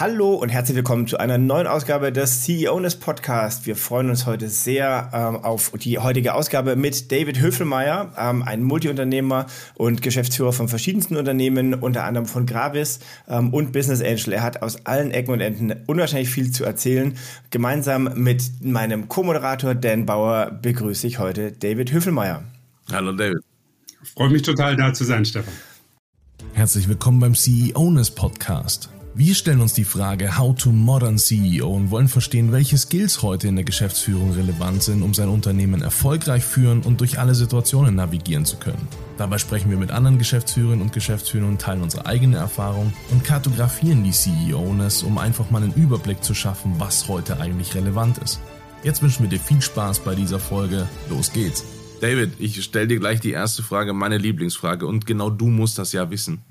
Hallo 0.00 0.34
und 0.34 0.50
herzlich 0.50 0.76
willkommen 0.76 1.08
zu 1.08 1.18
einer 1.18 1.38
neuen 1.38 1.66
Ausgabe 1.66 2.12
des 2.12 2.44
CEOness 2.44 2.94
Podcast. 2.94 3.66
Wir 3.66 3.74
freuen 3.74 4.10
uns 4.10 4.26
heute 4.26 4.48
sehr 4.48 5.10
ähm, 5.12 5.44
auf 5.44 5.72
die 5.72 5.98
heutige 5.98 6.34
Ausgabe 6.34 6.76
mit 6.76 7.10
David 7.10 7.40
Höfelmeier, 7.40 8.12
ähm, 8.16 8.44
ein 8.44 8.62
Multiunternehmer 8.62 9.46
und 9.74 10.00
Geschäftsführer 10.00 10.52
von 10.52 10.68
verschiedensten 10.68 11.16
Unternehmen, 11.16 11.74
unter 11.74 12.04
anderem 12.04 12.28
von 12.28 12.46
Gravis 12.46 13.00
ähm, 13.26 13.52
und 13.52 13.72
Business 13.72 14.00
Angel. 14.00 14.34
Er 14.34 14.44
hat 14.44 14.62
aus 14.62 14.86
allen 14.86 15.10
Ecken 15.10 15.32
und 15.32 15.40
Enden 15.40 15.74
unwahrscheinlich 15.88 16.30
viel 16.30 16.52
zu 16.52 16.62
erzählen. 16.62 17.18
Gemeinsam 17.50 18.08
mit 18.14 18.44
meinem 18.60 19.08
Co-Moderator 19.08 19.74
Dan 19.74 20.06
Bauer 20.06 20.52
begrüße 20.62 21.08
ich 21.08 21.18
heute 21.18 21.50
David 21.50 21.90
Höfelmeier. 21.90 22.44
Hallo 22.92 23.10
David. 23.10 23.38
Freue 24.14 24.30
mich 24.30 24.42
total 24.42 24.76
da 24.76 24.94
zu 24.94 25.02
sein, 25.02 25.24
Stefan. 25.24 25.54
Herzlich 26.52 26.88
willkommen 26.88 27.18
beim 27.18 27.34
CEOness 27.34 28.12
Podcast. 28.12 28.90
Wir 29.20 29.34
stellen 29.34 29.60
uns 29.60 29.72
die 29.72 29.82
Frage 29.82 30.38
How 30.38 30.54
to 30.54 30.70
Modern 30.70 31.18
CEO 31.18 31.66
und 31.66 31.90
wollen 31.90 32.06
verstehen, 32.06 32.52
welche 32.52 32.78
Skills 32.78 33.20
heute 33.20 33.48
in 33.48 33.56
der 33.56 33.64
Geschäftsführung 33.64 34.30
relevant 34.30 34.84
sind, 34.84 35.02
um 35.02 35.12
sein 35.12 35.28
Unternehmen 35.28 35.82
erfolgreich 35.82 36.44
führen 36.44 36.82
und 36.82 37.00
durch 37.00 37.18
alle 37.18 37.34
Situationen 37.34 37.96
navigieren 37.96 38.44
zu 38.44 38.58
können. 38.58 38.86
Dabei 39.16 39.38
sprechen 39.38 39.70
wir 39.70 39.76
mit 39.76 39.90
anderen 39.90 40.18
Geschäftsführerinnen 40.18 40.82
und 40.82 40.92
Geschäftsführern 40.92 41.58
teilen 41.58 41.82
unsere 41.82 42.06
eigene 42.06 42.36
Erfahrung 42.36 42.92
und 43.10 43.24
kartografieren 43.24 44.04
die 44.04 44.12
CEOness, 44.12 45.02
um 45.02 45.18
einfach 45.18 45.50
mal 45.50 45.64
einen 45.64 45.74
Überblick 45.74 46.22
zu 46.22 46.32
schaffen, 46.32 46.74
was 46.78 47.08
heute 47.08 47.40
eigentlich 47.40 47.74
relevant 47.74 48.18
ist. 48.18 48.38
Jetzt 48.84 49.02
wünschen 49.02 49.24
wir 49.24 49.30
dir 49.30 49.40
viel 49.40 49.60
Spaß 49.60 49.98
bei 49.98 50.14
dieser 50.14 50.38
Folge. 50.38 50.86
Los 51.10 51.32
geht's. 51.32 51.64
David, 52.00 52.34
ich 52.38 52.62
stelle 52.62 52.86
dir 52.86 53.00
gleich 53.00 53.18
die 53.18 53.32
erste 53.32 53.64
Frage, 53.64 53.94
meine 53.94 54.18
Lieblingsfrage, 54.18 54.86
und 54.86 55.06
genau 55.06 55.28
du 55.28 55.48
musst 55.48 55.76
das 55.76 55.90
ja 55.90 56.08
wissen. 56.08 56.44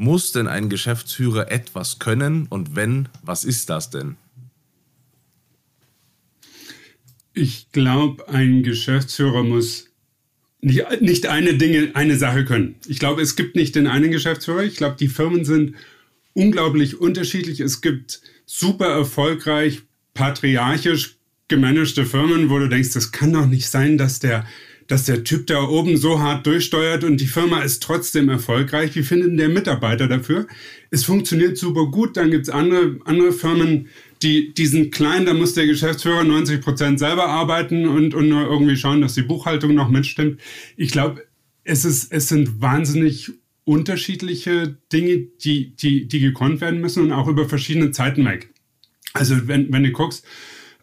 Muss 0.00 0.32
denn 0.32 0.46
ein 0.46 0.70
Geschäftsführer 0.70 1.52
etwas 1.52 1.98
können 1.98 2.46
und 2.48 2.74
wenn, 2.74 3.10
was 3.22 3.44
ist 3.44 3.68
das 3.68 3.90
denn? 3.90 4.16
Ich 7.34 7.70
glaube, 7.70 8.26
ein 8.30 8.62
Geschäftsführer 8.62 9.42
muss 9.42 9.88
nicht, 10.62 11.02
nicht 11.02 11.26
eine 11.26 11.52
Dinge, 11.52 11.90
eine 11.92 12.16
Sache 12.16 12.46
können. 12.46 12.76
Ich 12.86 12.98
glaube, 12.98 13.20
es 13.20 13.36
gibt 13.36 13.56
nicht 13.56 13.74
den 13.74 13.86
einen 13.86 14.10
Geschäftsführer. 14.10 14.62
Ich 14.62 14.76
glaube, 14.76 14.96
die 14.98 15.08
Firmen 15.08 15.44
sind 15.44 15.76
unglaublich 16.32 16.98
unterschiedlich. 16.98 17.60
Es 17.60 17.82
gibt 17.82 18.22
super 18.46 18.86
erfolgreich, 18.86 19.82
patriarchisch 20.14 21.18
gemanagte 21.48 22.06
Firmen, 22.06 22.48
wo 22.48 22.58
du 22.58 22.70
denkst, 22.70 22.94
das 22.94 23.12
kann 23.12 23.34
doch 23.34 23.44
nicht 23.44 23.68
sein, 23.68 23.98
dass 23.98 24.18
der 24.18 24.46
dass 24.90 25.04
der 25.04 25.22
Typ 25.22 25.46
da 25.46 25.62
oben 25.62 25.96
so 25.96 26.18
hart 26.18 26.44
durchsteuert 26.46 27.04
und 27.04 27.20
die 27.20 27.28
Firma 27.28 27.60
ist 27.60 27.80
trotzdem 27.80 28.28
erfolgreich. 28.28 28.96
Wie 28.96 29.04
findet 29.04 29.38
der 29.38 29.48
Mitarbeiter 29.48 30.08
dafür? 30.08 30.48
Es 30.90 31.04
funktioniert 31.04 31.56
super 31.56 31.86
gut. 31.86 32.16
Dann 32.16 32.32
gibt 32.32 32.48
es 32.48 32.52
andere, 32.52 32.98
andere 33.04 33.30
Firmen, 33.30 33.86
die, 34.20 34.52
die 34.52 34.66
sind 34.66 34.92
klein, 34.92 35.26
da 35.26 35.32
muss 35.32 35.54
der 35.54 35.66
Geschäftsführer 35.66 36.24
90 36.24 36.60
Prozent 36.60 36.98
selber 36.98 37.28
arbeiten 37.28 37.86
und, 37.86 38.14
und 38.14 38.28
nur 38.28 38.42
irgendwie 38.42 38.76
schauen, 38.76 39.00
dass 39.00 39.14
die 39.14 39.22
Buchhaltung 39.22 39.74
noch 39.74 39.88
mitstimmt. 39.88 40.40
Ich 40.76 40.90
glaube, 40.90 41.24
es, 41.62 41.84
es 41.84 42.28
sind 42.28 42.60
wahnsinnig 42.60 43.30
unterschiedliche 43.62 44.76
Dinge, 44.92 45.28
die, 45.44 45.76
die, 45.76 46.08
die 46.08 46.18
gekonnt 46.18 46.60
werden 46.60 46.80
müssen 46.80 47.04
und 47.04 47.12
auch 47.12 47.28
über 47.28 47.48
verschiedene 47.48 47.92
Zeiten 47.92 48.24
weg. 48.24 48.50
Also 49.12 49.46
wenn, 49.46 49.72
wenn 49.72 49.84
du 49.84 49.92
guckst, 49.92 50.26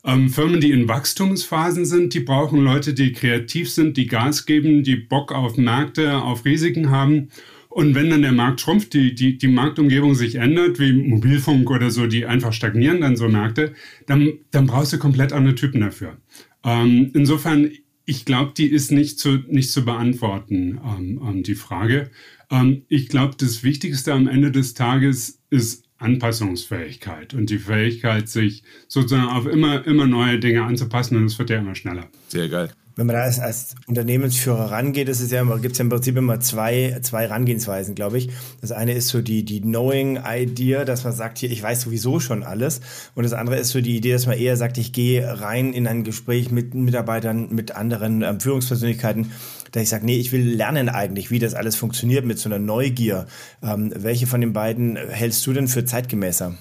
ähm, 0.08 0.30
Firmen, 0.30 0.61
die 0.61 0.72
in 0.72 0.88
Wachstumsphasen 0.88 1.86
sind, 1.86 2.13
die 2.13 2.22
brauchen 2.22 2.61
Leute, 2.61 2.94
die 2.94 3.11
kreativ 3.11 3.69
sind, 3.69 3.97
die 3.97 4.08
Gas 4.08 4.45
geben, 4.45 4.83
die 4.83 4.95
Bock 4.95 5.33
auf 5.33 5.58
Märkte, 5.58 6.17
auf 6.19 6.45
Risiken 6.45 6.89
haben. 6.89 7.27
Und 7.67 7.94
wenn 7.94 8.09
dann 8.09 8.22
der 8.22 8.31
Markt 8.31 8.61
schrumpft, 8.61 8.94
die, 8.94 9.14
die, 9.14 9.38
die 9.38 9.49
Marktumgebung 9.49 10.16
sich 10.16 10.36
ändert, 10.36 10.80
wie 10.80 10.94
Mobilfunk 10.94 11.69
oder 11.69 11.91
so, 11.91 12.08
die 12.08 12.25
einfach 12.25 12.53
stagnieren 12.53 13.02
dann 13.02 13.17
so 13.17 13.27
Märkte, 13.27 13.73
dann, 14.08 14.31
dann 14.49 14.66
brauchst 14.66 14.94
du 14.94 14.97
komplett 14.97 15.33
andere 15.33 15.55
Typen 15.55 15.81
dafür. 15.81 16.17
Ähm, 16.64 17.11
insofern, 17.14 17.69
ich 18.05 18.23
glaube, 18.23 18.53
die 18.55 18.67
ist 18.67 18.92
nicht 18.94 19.19
zu, 19.19 19.39
nicht 19.49 19.71
zu 19.71 19.83
beantworten, 19.83 20.80
ähm, 20.83 21.21
ähm 21.21 21.43
die 21.43 21.55
Frage. 21.55 22.09
Ähm, 22.49 22.83
ich 22.87 23.09
glaube, 23.09 23.36
das 23.37 23.64
Wichtigste 23.64 24.14
am 24.14 24.27
Ende 24.27 24.52
des 24.52 24.73
Tages 24.73 25.42
ist 25.49 25.86
Anpassungsfähigkeit 25.99 27.33
und 27.33 27.49
die 27.49 27.59
Fähigkeit, 27.59 28.30
sich 28.30 28.63
sozusagen 28.87 29.30
auf 29.30 29.47
immer, 29.47 29.85
immer 29.85 30.08
neue 30.08 30.39
Dinge 30.39 30.63
anzupassen 30.63 31.17
und 31.17 31.25
es 31.25 31.39
wird 31.39 31.49
ja 31.49 31.58
immer 31.58 31.75
schneller. 31.75 32.08
Sehr 32.27 32.49
geil. 32.49 32.69
Wenn 32.97 33.05
man 33.05 33.15
da 33.15 33.21
als, 33.21 33.39
als 33.39 33.75
Unternehmensführer 33.85 34.71
rangeht, 34.71 35.08
ist 35.08 35.21
es 35.21 35.30
ja 35.30 35.43
gibt 35.58 35.73
es 35.73 35.77
ja 35.77 35.83
im 35.83 35.89
Prinzip 35.89 36.17
immer 36.17 36.39
zwei, 36.39 36.97
zwei 37.03 37.27
Herangehensweisen, 37.27 37.93
glaube 37.93 38.17
ich. 38.17 38.30
Das 38.59 38.71
eine 38.71 38.93
ist 38.93 39.09
so 39.09 39.21
die, 39.21 39.43
die 39.43 39.61
Knowing 39.61 40.19
Idea, 40.25 40.83
dass 40.83 41.03
man 41.03 41.13
sagt, 41.13 41.37
hier, 41.37 41.52
ich 41.52 41.61
weiß 41.61 41.81
sowieso 41.81 42.19
schon 42.19 42.41
alles. 42.41 42.81
Und 43.14 43.21
das 43.21 43.33
andere 43.33 43.58
ist 43.58 43.69
so 43.69 43.81
die 43.81 43.95
Idee, 43.95 44.14
dass 44.14 44.25
man 44.25 44.35
eher 44.39 44.58
sagt, 44.58 44.79
ich 44.79 44.93
gehe 44.93 45.41
rein 45.41 45.73
in 45.73 45.85
ein 45.85 46.03
Gespräch 46.03 46.49
mit 46.49 46.73
Mitarbeitern, 46.73 47.49
mit 47.53 47.75
anderen 47.75 48.23
ähm, 48.23 48.39
Führungspersönlichkeiten 48.39 49.31
dass 49.72 49.83
ich 49.83 49.89
sage, 49.89 50.05
nee, 50.05 50.17
ich 50.17 50.32
will 50.32 50.42
lernen 50.42 50.89
eigentlich, 50.89 51.32
wie 51.32 51.39
das 51.39 51.54
alles 51.54 51.76
funktioniert 51.76 52.26
mit 52.26 52.39
so 52.39 52.50
einer 52.50 52.60
Neugier. 52.60 53.28
Ähm, 53.61 53.92
welche 53.95 54.28
von 54.28 54.42
den 54.42 54.54
beiden 54.54 54.95
hältst 54.95 55.45
du 55.48 55.54
denn 55.54 55.67
für 55.67 55.86
zeitgemäßer? 55.86 56.58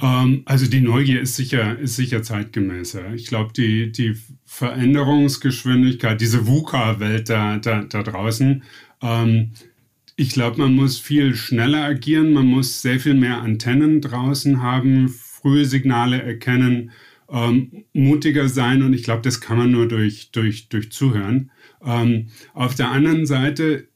Ähm, 0.00 0.42
also 0.44 0.66
die 0.66 0.80
Neugier 0.80 1.20
ist 1.20 1.36
sicher, 1.36 1.78
ist 1.78 1.96
sicher 1.96 2.22
zeitgemäßer. 2.22 3.14
Ich 3.14 3.26
glaube, 3.26 3.52
die, 3.54 3.92
die 3.92 4.16
Veränderungsgeschwindigkeit, 4.44 6.20
diese 6.20 6.46
VUCA-Welt 6.46 7.28
da, 7.28 7.58
da, 7.58 7.84
da 7.84 8.02
draußen, 8.02 8.62
ähm, 9.02 9.52
ich 10.16 10.30
glaube, 10.30 10.60
man 10.60 10.74
muss 10.74 10.98
viel 10.98 11.34
schneller 11.34 11.84
agieren, 11.84 12.32
man 12.32 12.46
muss 12.46 12.82
sehr 12.82 13.00
viel 13.00 13.14
mehr 13.14 13.40
Antennen 13.40 14.00
draußen 14.00 14.62
haben, 14.62 15.08
frühe 15.08 15.64
Signale 15.64 16.22
erkennen, 16.22 16.90
ähm, 17.32 17.84
mutiger 17.94 18.48
sein 18.48 18.82
und 18.82 18.92
ich 18.92 19.02
glaube, 19.02 19.22
das 19.22 19.40
kann 19.40 19.56
man 19.56 19.70
nur 19.70 19.88
durch, 19.88 20.30
durch, 20.30 20.68
durch 20.68 20.92
Zuhören. 20.92 21.50
Ähm, 21.84 22.28
auf 22.52 22.74
der 22.74 22.90
anderen 22.90 23.26
Seite 23.26 23.88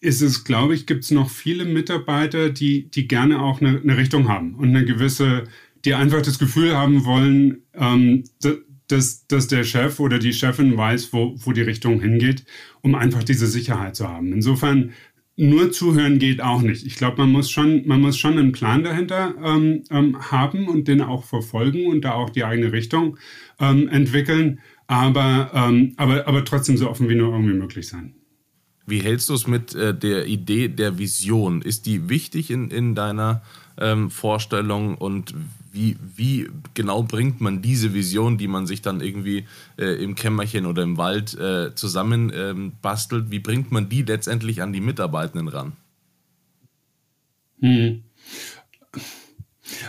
ist 0.00 0.20
es, 0.20 0.44
glaube 0.44 0.74
ich, 0.74 0.86
gibt 0.86 1.04
es 1.04 1.10
noch 1.10 1.30
viele 1.30 1.64
Mitarbeiter, 1.64 2.50
die, 2.50 2.90
die 2.90 3.08
gerne 3.08 3.40
auch 3.40 3.60
eine, 3.60 3.80
eine, 3.80 3.96
Richtung 3.96 4.28
haben 4.28 4.54
und 4.54 4.68
eine 4.68 4.84
gewisse, 4.84 5.44
die 5.84 5.94
einfach 5.94 6.20
das 6.20 6.38
Gefühl 6.38 6.76
haben 6.76 7.04
wollen, 7.06 7.62
ähm, 7.74 8.24
dass, 8.88 9.26
dass 9.26 9.48
der 9.48 9.64
Chef 9.64 9.98
oder 9.98 10.18
die 10.18 10.34
Chefin 10.34 10.76
weiß, 10.76 11.12
wo, 11.12 11.34
wo 11.38 11.52
die 11.52 11.62
Richtung 11.62 12.00
hingeht, 12.00 12.44
um 12.82 12.94
einfach 12.94 13.24
diese 13.24 13.46
Sicherheit 13.46 13.96
zu 13.96 14.06
haben. 14.06 14.32
Insofern 14.32 14.92
nur 15.36 15.70
zuhören 15.70 16.18
geht 16.18 16.40
auch 16.40 16.62
nicht. 16.62 16.86
Ich 16.86 16.96
glaube, 16.96 17.18
man 17.18 17.30
muss 17.30 17.50
schon, 17.50 17.86
man 17.86 18.00
muss 18.00 18.18
schon 18.18 18.38
einen 18.38 18.52
Plan 18.52 18.82
dahinter 18.82 19.34
ähm, 19.44 19.84
ähm, 19.90 20.30
haben 20.30 20.66
und 20.68 20.88
den 20.88 21.02
auch 21.02 21.24
verfolgen 21.24 21.86
und 21.86 22.02
da 22.04 22.12
auch 22.12 22.30
die 22.30 22.44
eigene 22.44 22.72
Richtung 22.72 23.18
ähm, 23.60 23.88
entwickeln, 23.88 24.60
aber, 24.86 25.50
ähm, 25.54 25.94
aber, 25.96 26.26
aber 26.26 26.44
trotzdem 26.44 26.76
so 26.76 26.88
offen 26.88 27.08
wie 27.08 27.14
nur 27.14 27.32
irgendwie 27.32 27.54
möglich 27.54 27.86
sein. 27.88 28.14
Wie 28.86 29.00
hältst 29.00 29.28
du 29.28 29.34
es 29.34 29.46
mit 29.46 29.74
äh, 29.74 29.94
der 29.94 30.26
Idee 30.26 30.68
der 30.68 30.98
Vision? 30.98 31.60
Ist 31.60 31.86
die 31.86 32.08
wichtig 32.08 32.50
in, 32.50 32.70
in 32.70 32.94
deiner 32.94 33.42
ähm, 33.78 34.10
Vorstellung 34.10 34.96
und 34.96 35.34
wie, 35.72 35.96
wie 36.16 36.48
genau 36.74 37.02
bringt 37.02 37.40
man 37.40 37.60
diese 37.60 37.92
Vision, 37.92 38.38
die 38.38 38.48
man 38.48 38.66
sich 38.66 38.80
dann 38.80 39.00
irgendwie 39.00 39.44
äh, 39.78 40.02
im 40.02 40.14
Kämmerchen 40.14 40.64
oder 40.64 40.82
im 40.82 40.96
Wald 40.96 41.38
äh, 41.38 41.74
zusammen 41.74 42.32
ähm, 42.34 42.72
bastelt, 42.80 43.30
wie 43.30 43.40
bringt 43.40 43.72
man 43.72 43.88
die 43.88 44.02
letztendlich 44.02 44.62
an 44.62 44.72
die 44.72 44.80
Mitarbeitenden 44.80 45.48
ran? 45.48 45.72
Hm. 47.60 48.02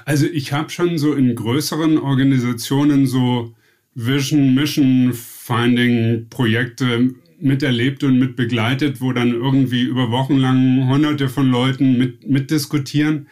Also 0.05 0.25
ich 0.25 0.51
habe 0.53 0.69
schon 0.69 0.97
so 0.97 1.13
in 1.13 1.35
größeren 1.35 1.97
Organisationen 1.97 3.07
so 3.07 3.55
Vision, 3.93 4.55
Mission 4.55 5.13
Finding 5.13 6.27
Projekte 6.29 7.11
miterlebt 7.39 8.03
und 8.03 8.19
mitbegleitet, 8.19 9.01
wo 9.01 9.13
dann 9.13 9.31
irgendwie 9.31 9.83
über 9.83 10.11
Wochen 10.11 10.37
lang 10.37 10.87
hunderte 10.89 11.29
von 11.29 11.49
Leuten 11.49 11.97
mit, 11.97 12.27
mitdiskutieren. 12.27 13.27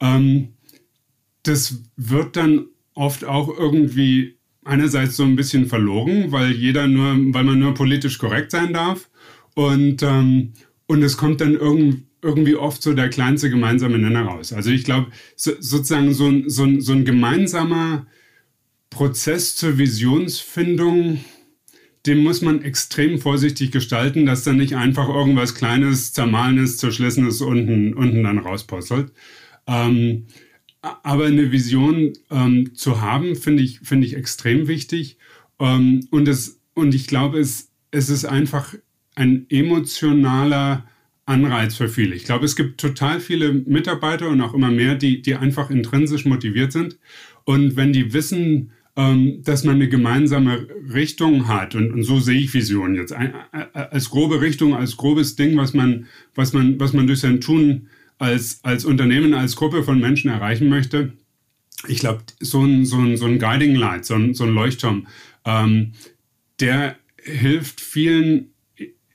Ähm, 0.00 0.48
das 1.42 1.82
wird 1.96 2.36
dann 2.36 2.66
oft 2.94 3.24
auch 3.24 3.48
irgendwie 3.48 4.36
einerseits 4.64 5.16
so 5.16 5.24
ein 5.24 5.36
bisschen 5.36 5.66
verloren, 5.66 6.32
weil 6.32 6.52
jeder 6.52 6.86
nur, 6.86 7.16
weil 7.34 7.44
man 7.44 7.58
nur 7.58 7.74
politisch 7.74 8.18
korrekt 8.18 8.50
sein 8.50 8.72
darf. 8.72 9.08
Und, 9.54 10.02
ähm, 10.02 10.52
und 10.86 11.02
es 11.02 11.16
kommt 11.16 11.40
dann 11.40 11.54
irgend, 11.54 12.04
irgendwie 12.22 12.56
oft 12.56 12.82
so 12.82 12.92
der 12.92 13.08
kleinste 13.08 13.48
gemeinsame 13.48 13.98
Nenner 13.98 14.22
raus. 14.22 14.52
Also 14.52 14.70
ich 14.70 14.84
glaube, 14.84 15.10
so, 15.36 15.52
sozusagen 15.58 16.12
so 16.12 16.26
ein, 16.26 16.50
so, 16.50 16.64
ein, 16.64 16.80
so 16.80 16.92
ein 16.92 17.04
gemeinsamer 17.04 18.06
Prozess 18.90 19.56
zur 19.56 19.78
Visionsfindung, 19.78 21.24
den 22.06 22.18
muss 22.18 22.40
man 22.40 22.62
extrem 22.62 23.18
vorsichtig 23.18 23.72
gestalten, 23.72 24.26
dass 24.26 24.44
dann 24.44 24.56
nicht 24.56 24.74
einfach 24.74 25.08
irgendwas 25.08 25.54
Kleines, 25.54 26.12
Zermahlenes, 26.12 26.78
Zerschlissenes 26.78 27.40
unten, 27.42 27.94
unten 27.94 28.22
dann 28.22 28.38
rauspuzzelt. 28.38 29.12
Ähm, 29.66 30.26
aber 30.80 31.26
eine 31.26 31.52
Vision 31.52 32.14
ähm, 32.30 32.74
zu 32.74 33.02
haben, 33.02 33.36
finde 33.36 33.62
ich, 33.62 33.80
finde 33.80 34.06
ich 34.06 34.16
extrem 34.16 34.66
wichtig. 34.66 35.18
Ähm, 35.58 36.06
und, 36.10 36.26
es, 36.26 36.60
und 36.74 36.94
ich 36.94 37.06
glaube, 37.06 37.38
es, 37.38 37.70
es 37.90 38.08
ist 38.08 38.24
einfach 38.24 38.74
ein 39.14 39.44
emotionaler 39.50 40.86
Anreiz 41.26 41.76
für 41.76 41.88
viele. 41.88 42.14
Ich 42.14 42.24
glaube, 42.24 42.46
es 42.46 42.56
gibt 42.56 42.80
total 42.80 43.20
viele 43.20 43.52
Mitarbeiter 43.52 44.28
und 44.28 44.40
auch 44.40 44.54
immer 44.54 44.70
mehr, 44.70 44.94
die, 44.94 45.20
die 45.20 45.34
einfach 45.34 45.70
intrinsisch 45.70 46.24
motiviert 46.24 46.72
sind. 46.72 46.98
Und 47.44 47.76
wenn 47.76 47.92
die 47.92 48.14
wissen, 48.14 48.72
dass 49.42 49.64
man 49.64 49.76
eine 49.76 49.88
gemeinsame 49.88 50.66
Richtung 50.92 51.48
hat, 51.48 51.74
und, 51.74 51.92
und 51.92 52.02
so 52.02 52.18
sehe 52.18 52.38
ich 52.38 52.52
Vision 52.54 52.94
jetzt, 52.94 53.14
als 53.72 54.10
grobe 54.10 54.40
Richtung, 54.40 54.74
als 54.74 54.96
grobes 54.96 55.36
Ding, 55.36 55.56
was 55.56 55.74
man, 55.74 56.06
was 56.34 56.52
man, 56.52 56.78
was 56.80 56.92
man 56.92 57.06
durch 57.06 57.20
sein 57.20 57.40
Tun 57.40 57.88
als, 58.18 58.60
als 58.62 58.84
Unternehmen, 58.84 59.34
als 59.34 59.56
Gruppe 59.56 59.82
von 59.82 60.00
Menschen 60.00 60.30
erreichen 60.30 60.68
möchte. 60.68 61.12
Ich 61.88 62.00
glaube, 62.00 62.22
so 62.40 62.62
ein, 62.62 62.84
so, 62.84 62.98
ein, 62.98 63.16
so 63.16 63.26
ein 63.26 63.38
Guiding 63.38 63.74
Light, 63.74 64.04
so 64.04 64.14
ein, 64.14 64.34
so 64.34 64.44
ein 64.44 64.54
Leuchtturm, 64.54 65.06
ähm, 65.44 65.92
der 66.58 66.96
hilft 67.22 67.80
vielen 67.80 68.50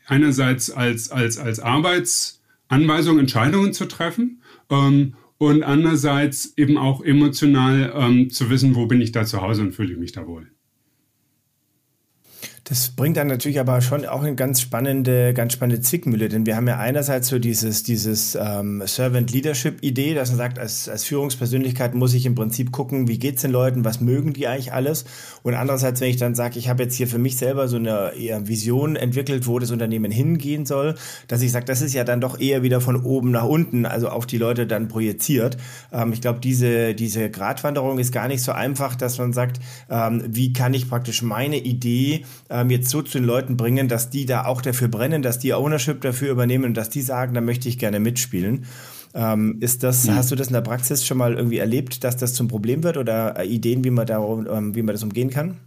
einerseits 0.08 0.70
als, 0.72 1.12
als, 1.12 1.38
als 1.38 1.60
Arbeitsanweisung 1.60 3.20
Entscheidungen 3.20 3.74
zu 3.74 3.86
treffen 3.86 4.42
ähm, 4.70 5.16
und 5.38 5.64
andererseits 5.64 6.54
eben 6.58 6.78
auch 6.78 7.04
emotional 7.04 7.94
ähm, 7.96 8.30
zu 8.30 8.50
wissen, 8.50 8.76
wo 8.76 8.86
bin 8.88 9.02
ich 9.02 9.12
da 9.12 9.26
zu 9.26 9.42
Hause 9.42 9.62
und 9.62 9.74
fühle 9.74 9.94
ich 9.94 10.00
mich 10.00 10.12
da 10.12 10.28
wohl. 10.28 10.52
Das 12.68 12.90
bringt 12.90 13.16
dann 13.16 13.28
natürlich 13.28 13.60
aber 13.60 13.80
schon 13.80 14.08
auch 14.08 14.24
eine 14.24 14.34
ganz 14.34 14.60
spannende, 14.60 15.36
ganz 15.36 15.54
spannende 15.54 15.84
Zwickmühle, 15.84 16.30
denn 16.30 16.48
wir 16.48 16.56
haben 16.56 16.68
ja 16.68 16.80
einerseits 16.80 17.28
so 17.28 17.38
dieses, 17.38 17.84
dieses 17.84 18.34
ähm, 18.34 18.82
Servant 18.88 19.32
Leadership 19.32 19.84
Idee, 19.84 20.16
dass 20.16 20.30
man 20.30 20.40
sagt, 20.40 20.58
als, 20.58 20.90
als 20.90 21.04
Führungspersönlichkeit 21.04 21.94
muss 21.94 22.16
ich 22.16 22.26
im 22.26 22.34
Prinzip 22.34 22.72
gucken, 22.72 23.08
wie 23.08 23.20
geht's 23.20 23.44
den 23.44 23.52
Leuten, 23.52 23.86
was 23.86 24.02
mögen 24.02 24.34
die 24.34 24.48
eigentlich 24.48 24.74
alles? 24.74 25.06
Und 25.44 25.54
andererseits, 25.54 26.02
wenn 26.02 26.10
ich 26.10 26.18
dann 26.18 26.34
sage, 26.34 26.58
ich 26.58 26.68
habe 26.68 26.82
jetzt 26.82 26.96
hier 26.96 27.08
für 27.08 27.20
mich 27.20 27.38
selber 27.38 27.68
so 27.68 27.76
eine 27.76 28.14
Vision 28.16 28.96
entwickelt, 28.96 29.46
wo 29.46 29.60
das 29.60 29.70
Unternehmen 29.70 30.10
hingehen 30.10 30.66
soll, 30.66 30.96
dass 31.28 31.44
ich 31.44 31.52
sage, 31.52 31.66
das 31.66 31.84
ist 31.84 31.94
ja 31.94 32.04
dann 32.04 32.20
doch 32.20 32.40
eher 32.40 32.64
wieder 32.64 32.82
von 32.82 32.96
oben 32.96 33.30
nach 33.30 33.46
unten, 33.46 33.86
also 33.86 34.10
auf 34.10 34.26
die 34.26 34.40
Leute 34.40 34.66
dann 34.66 34.88
projiziert. 34.88 35.58
Ähm, 35.94 36.14
ich 36.14 36.22
glaube, 36.22 36.40
diese, 36.40 36.96
diese 36.96 37.30
Gratwanderung 37.30 38.00
ist 38.00 38.12
gar 38.12 38.28
nicht 38.28 38.42
so 38.42 38.54
einfach, 38.54 38.96
dass 38.96 39.20
man 39.20 39.34
sagt, 39.34 39.60
ähm, 39.88 40.24
wie 40.26 40.52
kann 40.52 40.74
ich 40.74 40.90
praktisch 40.90 41.22
meine 41.22 41.58
Idee 41.58 42.26
ähm, 42.56 42.70
jetzt 42.70 42.90
so 42.90 43.02
zu 43.02 43.18
den 43.18 43.26
Leuten 43.26 43.58
bringen, 43.58 43.88
dass 43.88 44.10
die 44.10 44.26
da 44.26 44.46
auch 44.46 44.62
dafür 44.62 44.88
brennen, 44.88 45.22
dass 45.22 45.40
die 45.40 45.54
Ownership 45.54 46.02
dafür 46.02 46.32
übernehmen 46.32 46.64
und 46.64 46.74
dass 46.76 46.90
die 46.90 47.02
sagen, 47.02 47.34
da 47.34 47.42
möchte 47.42 47.68
ich 47.68 47.78
gerne 47.78 48.00
mitspielen. 48.00 48.66
Ähm, 49.14 49.58
ist 49.60 49.84
das, 49.84 50.06
mhm. 50.06 50.16
hast 50.16 50.32
du 50.32 50.36
das 50.36 50.48
in 50.48 50.54
der 50.54 50.62
Praxis 50.62 51.06
schon 51.06 51.18
mal 51.18 51.36
irgendwie 51.36 51.58
erlebt, 51.58 52.04
dass 52.04 52.18
das 52.18 52.34
zum 52.34 52.48
Problem 52.48 52.84
wird 52.84 52.98
oder 52.98 53.38
äh, 53.38 53.48
Ideen, 53.48 53.84
wie 53.84 53.90
man, 53.90 54.08
da, 54.08 54.20
ähm, 54.20 54.74
wie 54.76 54.82
man 54.82 54.94
das 54.94 55.04
umgehen 55.04 55.30
kann? 55.30 55.58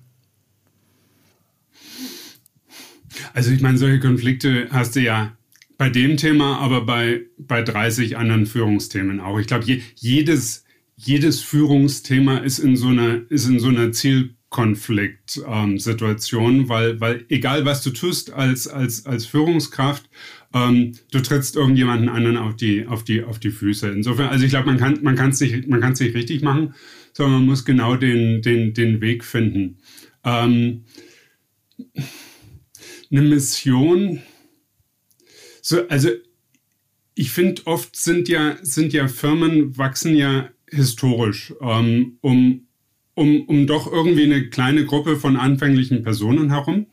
Also 3.35 3.51
ich 3.51 3.61
meine, 3.61 3.79
solche 3.79 4.01
Konflikte 4.01 4.69
hast 4.71 4.97
du 4.97 5.01
ja 5.01 5.33
bei 5.77 5.91
dem 5.91 6.17
Thema, 6.17 6.59
aber 6.59 6.85
bei, 6.85 7.23
bei 7.37 7.63
30 7.63 8.17
anderen 8.17 8.47
Führungsthemen 8.47 9.21
auch. 9.21 9.39
Ich 9.39 9.47
glaube, 9.47 9.65
je, 9.65 9.81
jedes, 9.95 10.65
jedes 10.97 11.41
Führungsthema 11.41 12.39
ist 12.39 12.59
in 12.59 12.77
so 12.77 12.89
einer, 12.89 13.21
ist 13.31 13.49
in 13.49 13.61
so 13.61 13.69
einer 13.69 13.93
Ziel 13.93 14.35
Konfliktsituation, 14.51 16.55
ähm, 16.55 16.69
weil, 16.69 17.01
weil 17.01 17.25
egal 17.29 17.65
was 17.65 17.83
du 17.83 17.91
tust 17.91 18.33
als, 18.33 18.67
als, 18.67 19.05
als 19.05 19.27
Führungskraft, 19.27 20.09
ähm, 20.55 20.93
du 21.11 21.21
trittst 21.21 21.57
irgendjemanden 21.57 22.09
anderen 22.09 22.39
auf 22.39 22.57
die, 22.57 22.87
auf 22.87 23.05
die, 23.05 23.23
auf 23.23 23.39
die 23.39 23.51
Füße. 23.51 23.91
Insofern, 23.91 24.29
also 24.29 24.45
ich 24.45 24.51
glaube, 24.51 24.67
man 24.67 24.79
kann, 24.79 25.31
es 25.31 25.41
nicht, 25.41 25.69
man 25.69 25.93
es 25.93 26.01
nicht 26.01 26.15
richtig 26.15 26.43
machen, 26.43 26.75
sondern 27.13 27.41
man 27.41 27.47
muss 27.47 27.67
genau 27.67 27.97
den, 27.97 28.41
den, 28.41 28.73
den 28.73 29.03
Weg 29.03 29.25
finden. 29.25 29.79
Ähm, 30.25 30.85
eine 33.11 33.23
Mission, 33.23 34.23
so, 35.61 35.87
also 35.89 36.11
ich 37.15 37.33
finde, 37.33 37.67
oft 37.67 37.97
sind 37.97 38.29
ja, 38.29 38.57
sind 38.63 38.93
ja 38.93 39.09
Firmen 39.09 39.77
wachsen 39.77 40.15
ja 40.15 40.51
historisch, 40.71 41.53
ähm, 41.61 42.19
um, 42.21 42.68
um, 43.19 43.43
um 43.43 43.67
doch 43.67 43.91
irgendwie 43.93 44.25
eine 44.25 44.49
kleine 44.49 44.87
Gruppe 44.87 45.17
von 45.17 45.37
anfänglichen 45.37 46.03
Personen 46.03 46.51
herum. 46.51 46.87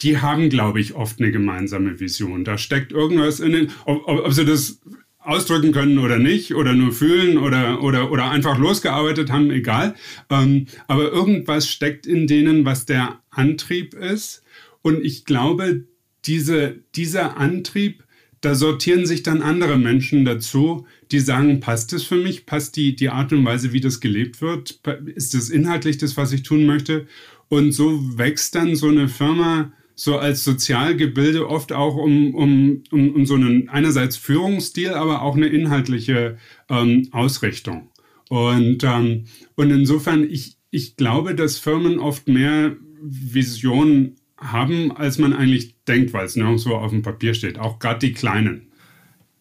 Die 0.00 0.18
haben, 0.18 0.48
glaube 0.48 0.80
ich, 0.80 0.94
oft 0.94 1.20
eine 1.20 1.30
gemeinsame 1.30 2.00
Vision. 2.00 2.44
Da 2.44 2.56
steckt 2.56 2.92
irgendwas 2.92 3.40
in 3.40 3.52
den, 3.52 3.68
ob, 3.84 4.08
ob 4.08 4.32
sie 4.32 4.46
das 4.46 4.80
ausdrücken 5.18 5.72
können 5.72 5.98
oder 5.98 6.18
nicht 6.18 6.54
oder 6.54 6.72
nur 6.72 6.92
fühlen 6.92 7.36
oder 7.36 7.82
oder 7.82 8.10
oder 8.10 8.30
einfach 8.30 8.58
losgearbeitet 8.58 9.30
haben, 9.30 9.50
egal. 9.50 9.94
Ähm, 10.30 10.64
aber 10.88 11.12
irgendwas 11.12 11.68
steckt 11.68 12.06
in 12.06 12.26
denen, 12.26 12.64
was 12.64 12.86
der 12.86 13.20
Antrieb 13.28 13.92
ist. 13.92 14.42
Und 14.80 15.04
ich 15.04 15.26
glaube, 15.26 15.84
diese, 16.24 16.82
dieser 16.94 17.36
Antrieb 17.36 18.02
da 18.40 18.54
sortieren 18.54 19.06
sich 19.06 19.22
dann 19.22 19.42
andere 19.42 19.78
Menschen 19.78 20.24
dazu, 20.24 20.86
die 21.12 21.20
sagen, 21.20 21.60
passt 21.60 21.92
es 21.92 22.04
für 22.04 22.16
mich? 22.16 22.46
Passt 22.46 22.76
die, 22.76 22.96
die 22.96 23.10
Art 23.10 23.32
und 23.32 23.44
Weise, 23.44 23.72
wie 23.72 23.80
das 23.80 24.00
gelebt 24.00 24.40
wird? 24.40 24.80
Ist 25.14 25.34
es 25.34 25.50
inhaltlich 25.50 25.98
das, 25.98 26.16
was 26.16 26.32
ich 26.32 26.42
tun 26.42 26.64
möchte? 26.64 27.06
Und 27.48 27.72
so 27.72 28.16
wächst 28.16 28.54
dann 28.54 28.76
so 28.76 28.88
eine 28.88 29.08
Firma 29.08 29.72
so 29.94 30.16
als 30.16 30.44
Sozialgebilde 30.44 31.46
oft 31.46 31.72
auch 31.72 31.96
um, 31.96 32.34
um, 32.34 32.82
um, 32.90 33.14
um 33.14 33.26
so 33.26 33.34
einen 33.34 33.68
einerseits 33.68 34.16
Führungsstil, 34.16 34.90
aber 34.90 35.20
auch 35.20 35.36
eine 35.36 35.48
inhaltliche 35.48 36.38
ähm, 36.70 37.08
Ausrichtung. 37.10 37.90
Und, 38.30 38.82
ähm, 38.82 39.24
und 39.56 39.70
insofern, 39.70 40.24
ich, 40.30 40.56
ich 40.70 40.96
glaube, 40.96 41.34
dass 41.34 41.58
Firmen 41.58 41.98
oft 41.98 42.28
mehr 42.28 42.76
Visionen 43.02 44.16
haben, 44.40 44.96
als 44.96 45.18
man 45.18 45.32
eigentlich 45.32 45.76
denkt, 45.84 46.12
weil 46.12 46.26
es 46.26 46.36
nirgendwo 46.36 46.74
auf 46.74 46.90
dem 46.90 47.02
Papier 47.02 47.34
steht. 47.34 47.58
Auch 47.58 47.78
gerade 47.78 48.00
die 48.00 48.12
Kleinen. 48.12 48.72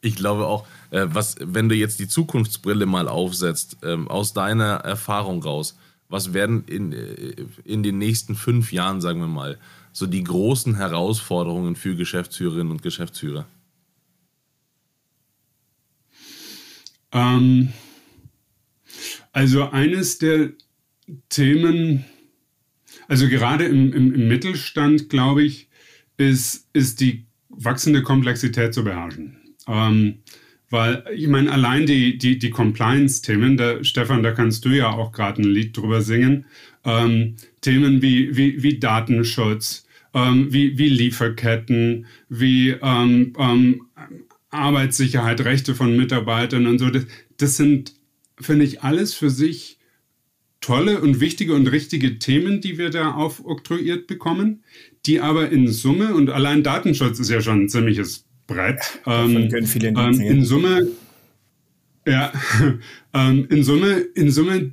Ich 0.01 0.15
glaube 0.15 0.45
auch, 0.45 0.67
äh, 0.91 1.07
was, 1.09 1.35
wenn 1.39 1.69
du 1.69 1.75
jetzt 1.75 1.99
die 1.99 2.07
Zukunftsbrille 2.07 2.85
mal 2.85 3.07
aufsetzt, 3.07 3.77
äh, 3.83 3.95
aus 4.07 4.33
deiner 4.33 4.75
Erfahrung 4.75 5.41
raus, 5.43 5.77
was 6.09 6.33
werden 6.33 6.63
in, 6.65 6.91
äh, 6.91 7.35
in 7.63 7.83
den 7.83 7.97
nächsten 7.97 8.35
fünf 8.35 8.71
Jahren, 8.71 9.01
sagen 9.01 9.19
wir 9.19 9.27
mal, 9.27 9.57
so 9.91 10.05
die 10.05 10.23
großen 10.23 10.75
Herausforderungen 10.75 11.75
für 11.75 11.95
Geschäftsführerinnen 11.95 12.71
und 12.71 12.81
Geschäftsführer? 12.81 13.45
Ähm, 17.11 17.73
also 19.31 19.69
eines 19.69 20.19
der 20.19 20.51
Themen, 21.29 22.05
also 23.09 23.27
gerade 23.27 23.65
im, 23.65 23.91
im, 23.91 24.13
im 24.13 24.27
Mittelstand, 24.27 25.09
glaube 25.09 25.43
ich, 25.43 25.67
ist, 26.17 26.69
ist 26.73 27.01
die 27.01 27.25
wachsende 27.49 28.03
Komplexität 28.03 28.73
zu 28.73 28.83
beherrschen. 28.83 29.37
Ähm, 29.67 30.19
weil, 30.69 31.03
ich 31.15 31.27
meine, 31.27 31.51
allein 31.51 31.87
die, 31.87 32.19
die, 32.19 32.37
die 32.37 32.51
Compliance-Themen, 32.51 33.57
da, 33.57 33.83
Stefan, 33.83 34.21
da 34.21 34.31
kannst 34.31 34.63
du 34.63 34.69
ja 34.69 34.89
auch 34.91 35.11
gerade 35.11 35.41
ein 35.41 35.49
Lied 35.49 35.75
drüber 35.75 36.01
singen. 36.03 36.45
Ähm, 36.85 37.35
Themen 37.61 38.03
wie, 38.03 38.37
wie, 38.37 38.61
wie 38.61 38.77
Datenschutz, 38.77 39.87
ähm, 40.13 40.53
wie, 40.53 40.77
wie 40.77 40.89
Lieferketten, 40.89 42.05
wie 42.29 42.69
ähm, 42.69 43.33
ähm, 43.39 43.81
Arbeitssicherheit, 44.51 45.41
Rechte 45.41 45.73
von 45.73 45.97
Mitarbeitern 45.97 46.67
und 46.67 46.77
so. 46.77 46.91
Das, 46.91 47.07
das 47.37 47.57
sind, 47.57 47.95
finde 48.39 48.65
ich, 48.65 48.83
alles 48.83 49.15
für 49.15 49.31
sich 49.31 49.78
tolle 50.61 51.01
und 51.01 51.19
wichtige 51.19 51.53
und 51.53 51.67
richtige 51.67 52.19
Themen, 52.19 52.61
die 52.61 52.77
wir 52.77 52.89
da 52.89 53.11
aufoktroyiert 53.11 54.07
bekommen, 54.07 54.63
die 55.05 55.21
aber 55.21 55.49
in 55.49 55.67
Summe, 55.67 56.13
und 56.13 56.29
allein 56.29 56.63
Datenschutz 56.63 57.19
ist 57.19 57.29
ja 57.29 57.41
schon 57.41 57.63
ein 57.63 57.69
ziemliches 57.69 58.25
Brett, 58.47 58.99
ähm, 59.05 59.49
ähm, 59.53 60.19
in 60.19 60.43
Summe, 60.43 60.87
ja, 62.05 62.33
ähm, 63.13 63.47
in 63.49 63.63
Summe, 63.63 63.99
in 64.15 64.31
Summe 64.31 64.71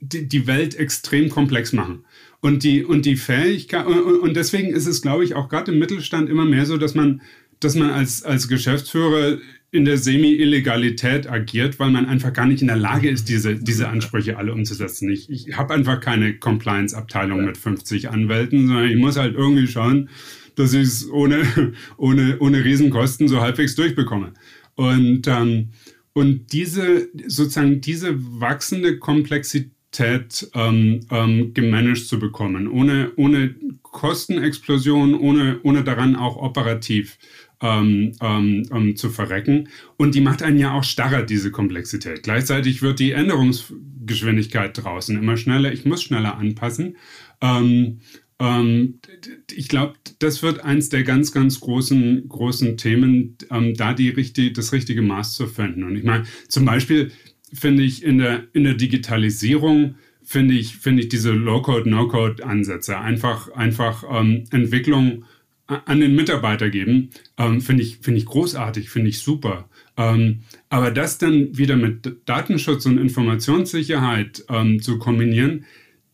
die, 0.00 0.28
die 0.28 0.46
Welt 0.46 0.74
extrem 0.74 1.28
komplex 1.28 1.72
machen. 1.72 2.04
Und 2.40 2.64
die, 2.64 2.84
und 2.84 3.06
die 3.06 3.16
Fähigkeit, 3.16 3.86
und, 3.86 4.20
und 4.20 4.34
deswegen 4.34 4.70
ist 4.70 4.86
es, 4.86 5.02
glaube 5.02 5.24
ich, 5.24 5.34
auch 5.34 5.48
gerade 5.48 5.72
im 5.72 5.78
Mittelstand 5.78 6.28
immer 6.28 6.44
mehr 6.44 6.66
so, 6.66 6.76
dass 6.76 6.94
man, 6.94 7.22
dass 7.60 7.76
man 7.76 7.90
als, 7.90 8.24
als 8.24 8.48
Geschäftsführer 8.48 9.38
in 9.72 9.86
der 9.86 9.96
Semi-Illegalität 9.96 11.28
agiert, 11.28 11.78
weil 11.80 11.90
man 11.90 12.04
einfach 12.04 12.34
gar 12.34 12.44
nicht 12.44 12.60
in 12.60 12.68
der 12.68 12.76
Lage 12.76 13.08
ist, 13.08 13.30
diese, 13.30 13.56
diese 13.56 13.88
Ansprüche 13.88 14.36
alle 14.36 14.52
umzusetzen. 14.52 15.10
Ich, 15.10 15.30
ich 15.30 15.56
habe 15.56 15.72
einfach 15.72 15.98
keine 15.98 16.34
Compliance-Abteilung 16.38 17.46
mit 17.46 17.56
50 17.56 18.10
Anwälten, 18.10 18.68
sondern 18.68 18.90
ich 18.90 18.98
muss 18.98 19.16
halt 19.16 19.34
irgendwie 19.34 19.66
schauen, 19.66 20.10
dass 20.56 20.74
ich 20.74 20.82
es 20.82 21.10
ohne, 21.10 21.72
ohne, 21.96 22.38
ohne 22.38 22.62
Riesenkosten 22.62 23.28
so 23.28 23.40
halbwegs 23.40 23.74
durchbekomme. 23.74 24.34
Und, 24.74 25.26
ähm, 25.26 25.70
und 26.12 26.52
diese, 26.52 27.08
sozusagen 27.26 27.80
diese 27.80 28.14
wachsende 28.18 28.98
Komplexität 28.98 30.50
ähm, 30.54 31.00
ähm, 31.10 31.54
gemanagt 31.54 32.06
zu 32.06 32.18
bekommen, 32.18 32.68
ohne, 32.68 33.12
ohne 33.16 33.54
Kostenexplosion, 33.82 35.14
ohne, 35.14 35.60
ohne 35.62 35.82
daran 35.82 36.14
auch 36.14 36.36
operativ 36.36 37.16
ähm, 37.62 38.12
ähm, 38.20 38.64
ähm, 38.70 38.96
zu 38.96 39.08
verrecken. 39.08 39.68
Und 39.96 40.14
die 40.14 40.20
macht 40.20 40.42
einen 40.42 40.58
ja 40.58 40.72
auch 40.74 40.84
starrer, 40.84 41.22
diese 41.22 41.50
Komplexität. 41.50 42.22
Gleichzeitig 42.22 42.82
wird 42.82 42.98
die 42.98 43.12
Änderungsgeschwindigkeit 43.12 44.76
draußen 44.76 45.16
immer 45.16 45.36
schneller. 45.36 45.72
Ich 45.72 45.84
muss 45.84 46.02
schneller 46.02 46.36
anpassen. 46.36 46.96
Ähm, 47.40 48.00
Ähm, 48.40 48.98
ich 49.54 49.68
glaube, 49.68 49.94
das 50.18 50.42
wird 50.42 50.64
eins 50.64 50.88
der 50.88 51.04
ganz, 51.04 51.30
ganz 51.30 51.60
großen, 51.60 52.28
großen 52.28 52.76
Themen, 52.76 53.36
ähm, 53.50 53.74
da 53.74 53.94
die 53.94 54.08
richtig, 54.08 54.54
das 54.54 54.72
richtige 54.72 55.02
Maß 55.02 55.34
zu 55.34 55.46
finden. 55.46 55.84
Und 55.84 55.94
ich 55.94 56.02
meine, 56.02 56.24
zum 56.48 56.64
Beispiel 56.64 57.12
finde 57.52 57.84
ich 57.84 58.02
in 58.02 58.18
der, 58.18 58.48
in 58.52 58.64
der 58.64 58.74
Digitalisierung, 58.74 59.94
finde 60.24 60.54
ich, 60.54 60.76
finde 60.76 61.02
ich 61.02 61.08
diese 61.08 61.30
Low-Code, 61.30 61.88
No-Code-Ansätze, 61.88 62.98
einfach, 62.98 63.48
einfach 63.52 64.02
ähm, 64.10 64.44
Entwicklung 64.50 65.24
an 65.66 66.00
den 66.00 66.14
Mitarbeiter 66.14 66.70
geben, 66.70 67.10
ähm, 67.38 67.60
finde 67.60 67.82
ich, 67.82 67.98
finde 67.98 68.18
ich 68.18 68.26
großartig, 68.26 68.90
finde 68.90 69.10
ich 69.10 69.20
super. 69.20 69.68
Ähm, 69.96 70.42
aber 70.68 70.90
das 70.90 71.18
dann 71.18 71.56
wieder 71.56 71.76
mit 71.76 72.16
Datenschutz 72.26 72.86
und 72.86 72.98
Informationssicherheit 72.98 74.44
ähm, 74.48 74.82
zu 74.82 74.98
kombinieren, 74.98 75.64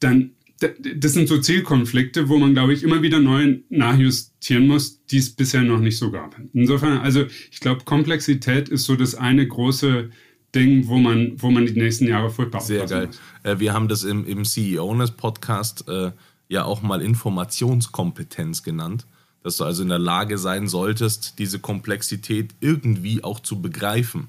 dann 0.00 0.32
das 0.60 1.12
sind 1.12 1.28
so 1.28 1.38
Zielkonflikte, 1.38 2.28
wo 2.28 2.36
man, 2.36 2.52
glaube 2.52 2.72
ich, 2.72 2.82
immer 2.82 3.00
wieder 3.00 3.20
neu 3.20 3.58
nachjustieren 3.68 4.66
muss, 4.66 5.04
die 5.06 5.18
es 5.18 5.30
bisher 5.30 5.62
noch 5.62 5.78
nicht 5.78 5.96
so 5.96 6.10
gab. 6.10 6.36
Insofern, 6.52 6.98
also 6.98 7.26
ich 7.52 7.60
glaube, 7.60 7.84
Komplexität 7.84 8.68
ist 8.68 8.84
so 8.84 8.96
das 8.96 9.14
eine 9.14 9.46
große 9.46 10.10
Ding, 10.56 10.88
wo 10.88 10.98
man, 10.98 11.40
wo 11.40 11.50
man 11.50 11.64
die 11.66 11.74
nächsten 11.74 12.08
Jahre 12.08 12.30
furchtbar 12.30 12.60
Sehr 12.60 12.86
geil. 12.86 13.06
Muss. 13.06 13.20
Äh, 13.44 13.60
wir 13.60 13.72
haben 13.72 13.86
das 13.86 14.02
im, 14.02 14.26
im 14.26 14.44
CEO-Podcast 14.44 15.86
äh, 15.88 16.10
ja 16.48 16.64
auch 16.64 16.82
mal 16.82 17.02
Informationskompetenz 17.02 18.64
genannt 18.64 19.06
dass 19.42 19.56
du 19.56 19.64
also 19.64 19.82
in 19.82 19.88
der 19.88 19.98
Lage 19.98 20.38
sein 20.38 20.68
solltest, 20.68 21.38
diese 21.38 21.58
Komplexität 21.58 22.54
irgendwie 22.60 23.24
auch 23.24 23.40
zu 23.40 23.60
begreifen. 23.60 24.28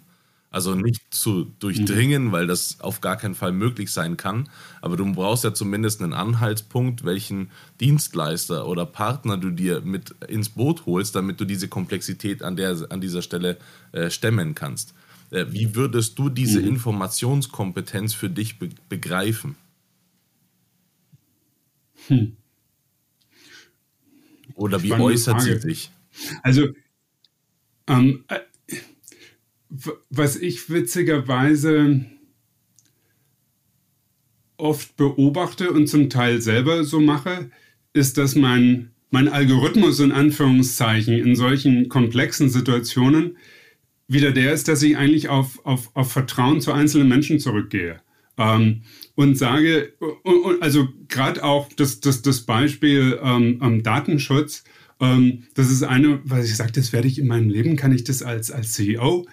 Also 0.51 0.73
nicht 0.73 1.13
zu 1.13 1.45
durchdringen, 1.59 2.25
mhm. 2.25 2.31
weil 2.31 2.47
das 2.47 2.79
auf 2.79 3.01
gar 3.01 3.17
keinen 3.17 3.35
Fall 3.35 3.51
möglich 3.51 3.91
sein 3.91 4.17
kann. 4.17 4.49
Aber 4.81 4.97
du 4.97 5.11
brauchst 5.13 5.43
ja 5.43 5.53
zumindest 5.53 6.01
einen 6.01 6.13
Anhaltspunkt, 6.13 7.05
welchen 7.05 7.51
Dienstleister 7.79 8.67
oder 8.67 8.87
Partner 8.87 9.37
du 9.37 9.51
dir 9.51 9.81
mit 9.81 10.15
ins 10.27 10.49
Boot 10.49 10.87
holst, 10.87 11.15
damit 11.15 11.39
du 11.39 11.45
diese 11.45 11.67
Komplexität 11.67 12.41
an, 12.41 12.55
der, 12.55 12.87
an 12.89 12.99
dieser 12.99 13.21
Stelle 13.21 13.57
äh, 13.91 14.09
stemmen 14.09 14.55
kannst. 14.55 14.95
Äh, 15.29 15.45
wie 15.49 15.75
würdest 15.75 16.17
du 16.17 16.29
diese 16.29 16.61
mhm. 16.61 16.69
Informationskompetenz 16.69 18.15
für 18.15 18.29
dich 18.31 18.57
be 18.57 18.69
begreifen? 18.89 19.55
Hm. 22.07 22.37
Oder 24.55 24.81
wie 24.83 24.93
äußert 24.93 25.41
Frage. 25.41 25.59
sie 25.59 25.67
sich? 25.67 25.91
Also, 26.43 26.69
ähm, 27.87 28.23
äh, 28.27 28.39
was 30.09 30.35
ich 30.35 30.69
witzigerweise 30.69 32.05
oft 34.57 34.97
beobachte 34.97 35.71
und 35.71 35.87
zum 35.87 36.09
Teil 36.09 36.41
selber 36.41 36.83
so 36.83 36.99
mache, 36.99 37.49
ist, 37.93 38.17
dass 38.17 38.35
mein, 38.35 38.91
mein 39.09 39.27
Algorithmus 39.27 39.99
in 39.99 40.11
Anführungszeichen 40.11 41.13
in 41.13 41.35
solchen 41.35 41.89
komplexen 41.89 42.49
Situationen 42.49 43.37
wieder 44.07 44.31
der 44.31 44.53
ist, 44.53 44.67
dass 44.67 44.81
ich 44.81 44.97
eigentlich 44.97 45.29
auf, 45.29 45.65
auf, 45.65 45.91
auf 45.95 46.11
Vertrauen 46.11 46.61
zu 46.61 46.73
einzelnen 46.73 47.07
Menschen 47.07 47.39
zurückgehe. 47.39 48.01
Ähm, 48.39 48.81
und 49.15 49.37
sage, 49.37 49.93
also 50.61 50.87
gerade 51.09 51.43
auch 51.43 51.67
das, 51.75 51.99
das, 51.99 52.21
das 52.21 52.41
Beispiel 52.41 53.19
ähm, 53.21 53.83
Datenschutz, 53.83 54.63
ähm, 55.01 55.43
das 55.55 55.69
ist 55.69 55.83
eine, 55.83 56.21
was 56.23 56.45
ich 56.45 56.55
sage, 56.55 56.71
das 56.71 56.93
werde 56.93 57.07
ich 57.07 57.19
in 57.19 57.27
meinem 57.27 57.49
Leben, 57.49 57.75
kann 57.75 57.91
ich 57.91 58.05
das 58.05 58.23
als, 58.23 58.49
als 58.49 58.71
CEO, 58.73 59.27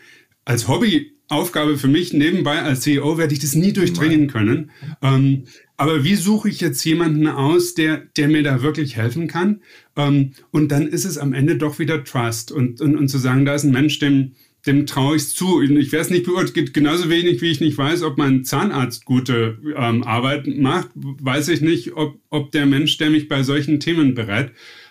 als 0.44 0.66
Hobbyaufgabe 0.66 1.78
für 1.78 1.88
mich 1.88 2.12
nebenbei 2.12 2.62
als 2.62 2.80
CEO 2.80 3.16
werde 3.16 3.32
ich 3.32 3.40
das 3.40 3.54
nie 3.54 3.72
durchdringen 3.72 4.26
können. 4.26 4.70
Ähm, 5.02 5.44
aber 5.76 6.04
wie 6.04 6.14
suche 6.14 6.48
ich 6.48 6.60
jetzt 6.60 6.84
jemanden 6.84 7.26
aus, 7.28 7.74
der, 7.74 7.98
der 8.16 8.28
mir 8.28 8.42
da 8.42 8.62
wirklich 8.62 8.96
helfen 8.96 9.28
kann? 9.28 9.60
Ähm, 9.94 10.32
und 10.50 10.72
dann 10.72 10.86
ist 10.86 11.04
es 11.04 11.18
am 11.18 11.32
Ende 11.32 11.56
doch 11.58 11.78
wieder 11.78 12.02
Trust 12.02 12.50
und, 12.50 12.80
und, 12.80 12.96
und 12.96 13.08
zu 13.08 13.18
sagen, 13.18 13.44
da 13.44 13.54
ist 13.54 13.64
ein 13.64 13.72
Mensch, 13.72 13.98
dem, 13.98 14.32
dem 14.66 14.86
traue 14.86 15.16
ich 15.16 15.22
es 15.22 15.34
zu. 15.34 15.62
Ich 15.62 15.92
werde 15.92 16.04
es 16.04 16.10
nicht 16.10 16.24
beurteilen, 16.24 16.72
genauso 16.72 17.08
wenig 17.08 17.40
wie 17.40 17.50
ich 17.50 17.60
nicht 17.60 17.78
weiß, 17.78 18.02
ob 18.02 18.18
mein 18.18 18.44
Zahnarzt 18.44 19.04
gute 19.04 19.58
ähm, 19.76 20.02
Arbeit 20.02 20.46
macht, 20.46 20.88
weiß 20.94 21.48
ich 21.48 21.60
nicht, 21.60 21.94
ob, 21.94 22.18
ob 22.30 22.50
der 22.52 22.66
Mensch, 22.66 22.98
der 22.98 23.10
mich 23.10 23.28
bei 23.28 23.42
solchen 23.42 23.80
Themen 23.80 24.14
berät. 24.14 24.50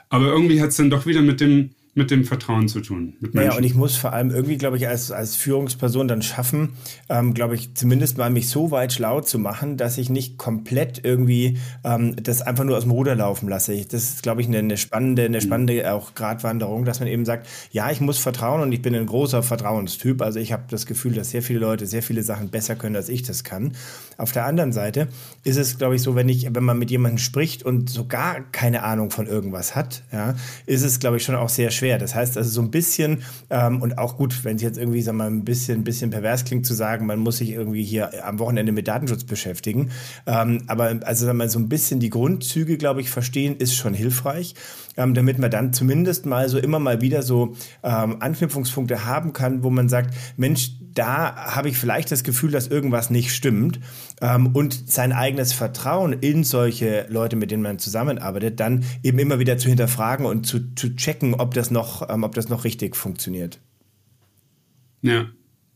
Aber 0.10 0.28
irgendwie 0.28 0.62
hat 0.62 0.70
es 0.70 0.78
dann 0.78 0.90
doch 0.90 1.06
wieder 1.06 1.22
mit 1.22 1.42
dem, 1.42 1.72
mit 1.98 2.12
dem 2.12 2.26
Vertrauen 2.26 2.68
zu 2.68 2.82
tun. 2.82 3.14
ja, 3.34 3.56
und 3.56 3.64
ich 3.64 3.74
muss 3.74 3.96
vor 3.96 4.12
allem 4.12 4.30
irgendwie, 4.30 4.58
glaube 4.58 4.76
ich, 4.76 4.86
als, 4.86 5.12
als 5.12 5.38
Führungsperson 5.38 6.10
dann 6.10 6.22
schaffen, 6.22 6.74
ähm, 7.08 7.34
glaube 7.34 7.56
ich, 7.56 7.74
zumindest 7.74 8.18
mal 8.18 8.30
mich 8.30 8.50
so 8.50 8.70
weit 8.70 8.92
schlau 8.92 9.22
zu 9.22 9.40
machen, 9.40 9.78
dass 9.78 9.98
ich 9.98 10.10
nicht 10.10 10.38
komplett 10.38 11.06
irgendwie 11.06 11.58
ähm, 11.86 12.18
das 12.22 12.42
einfach 12.42 12.66
nur 12.66 12.76
aus 12.76 12.84
dem 12.84 12.92
Ruder 12.92 13.16
laufen 13.16 13.48
lasse. 13.48 13.74
Ich, 13.74 13.88
das 13.88 14.04
ist, 14.04 14.24
glaube 14.24 14.42
ich, 14.42 14.48
eine, 14.48 14.58
eine 14.58 14.76
spannende, 14.76 15.24
eine 15.24 15.40
spannende 15.40 15.94
auch 15.94 16.16
Gratwanderung, 16.16 16.84
dass 16.84 17.00
man 17.00 17.08
eben 17.08 17.24
sagt, 17.24 17.48
ja, 17.72 17.90
ich 17.90 18.02
muss 18.02 18.18
vertrauen 18.18 18.62
und 18.62 18.74
ich 18.74 18.82
bin 18.82 18.94
ein 18.94 19.06
großer 19.06 19.42
Vertrauenstyp. 19.42 20.22
Also 20.22 20.40
ich 20.40 20.52
habe 20.52 20.64
das 20.70 20.86
Gefühl, 20.86 21.14
dass 21.14 21.30
sehr 21.30 21.42
viele 21.42 21.60
Leute 21.60 21.86
sehr 21.86 22.04
viele 22.04 22.24
Sachen 22.24 22.50
besser 22.50 22.76
können, 22.76 22.98
als 22.98 23.08
ich 23.08 23.24
das 23.24 23.46
kann. 23.46 23.72
Auf 24.18 24.34
der 24.34 24.46
anderen 24.46 24.74
Seite 24.74 25.08
ist 25.46 25.56
es, 25.56 25.78
glaube 25.78 25.96
ich, 25.96 26.02
so, 26.02 26.14
wenn 26.16 26.28
ich, 26.28 26.54
wenn 26.54 26.64
man 26.66 26.78
mit 26.78 26.92
jemandem 26.92 27.20
spricht 27.20 27.64
und 27.64 27.90
so 27.90 28.06
gar 28.06 28.42
keine 28.52 28.84
Ahnung 28.84 29.12
von 29.12 29.28
irgendwas 29.28 29.78
hat, 29.78 30.04
ja, 30.12 30.36
ist 30.66 30.84
es, 30.84 31.00
glaube 31.00 31.18
ich, 31.18 31.24
schon 31.24 31.36
auch 31.36 31.50
sehr 31.50 31.72
schwer 31.72 31.85
schwer. 31.86 32.00
Das 32.00 32.16
heißt 32.16 32.36
also 32.36 32.50
so 32.50 32.62
ein 32.62 32.72
bisschen, 32.72 33.22
ähm, 33.52 33.82
und 33.82 34.00
auch 34.00 34.18
gut, 34.18 34.44
wenn 34.44 34.56
es 34.56 34.64
jetzt 34.64 34.80
irgendwie, 34.80 35.04
sag 35.04 35.14
mal, 35.14 35.28
ein 35.28 35.46
bisschen, 35.46 35.84
bisschen 35.84 36.10
pervers 36.10 36.44
klingt 36.44 36.66
zu 36.66 36.74
sagen, 36.74 37.06
man 37.06 37.20
muss 37.20 37.38
sich 37.38 37.52
irgendwie 37.52 37.84
hier 37.84 38.26
am 38.26 38.40
Wochenende 38.40 38.72
mit 38.72 38.88
Datenschutz 38.88 39.24
beschäftigen. 39.24 39.92
Ähm, 40.26 40.64
aber 40.66 41.00
also 41.04 41.28
sag 41.28 41.36
mal, 41.36 41.48
so 41.48 41.60
ein 41.60 41.70
bisschen 41.70 42.00
die 42.00 42.10
Grundzüge, 42.10 42.78
glaube 42.78 43.02
ich, 43.02 43.12
verstehen, 43.12 43.58
ist 43.58 43.76
schon 43.76 43.94
hilfreich, 43.94 44.56
ähm, 44.98 45.14
damit 45.14 45.40
man 45.40 45.52
dann 45.52 45.74
zumindest 45.74 46.26
mal 46.26 46.50
so 46.50 46.58
immer 46.58 46.80
mal 46.80 47.02
wieder 47.02 47.22
so 47.22 47.56
ähm, 47.84 48.18
Anknüpfungspunkte 48.22 49.06
haben 49.06 49.34
kann, 49.34 49.64
wo 49.64 49.70
man 49.70 49.90
sagt, 49.90 50.16
Mensch, 50.38 50.72
da 50.94 51.36
habe 51.36 51.70
ich 51.70 51.78
vielleicht 51.78 52.12
das 52.12 52.24
Gefühl, 52.24 52.52
dass 52.52 52.68
irgendwas 52.68 53.10
nicht 53.10 53.34
stimmt 53.34 53.80
ähm, 54.22 54.48
und 54.48 54.90
sein 54.90 55.12
eigenes 55.12 55.54
Vertrauen 55.54 56.14
in 56.14 56.44
solche 56.44 57.06
Leute, 57.10 57.36
mit 57.36 57.52
denen 57.52 57.64
man 57.64 57.80
zusammenarbeitet, 57.80 58.60
dann 58.60 58.86
eben 59.04 59.20
immer 59.20 59.40
wieder 59.40 59.58
zu 59.58 59.68
hinterfragen 59.68 60.26
und 60.26 60.48
zu, 60.48 60.74
zu 60.76 60.96
checken, 60.96 61.36
ob 61.36 61.54
das 61.54 61.70
noch, 61.70 62.10
ähm, 62.10 62.24
ob 62.24 62.34
das 62.34 62.50
noch 62.50 62.64
richtig 62.64 62.96
funktioniert. 62.96 63.60
Ja, 65.02 65.28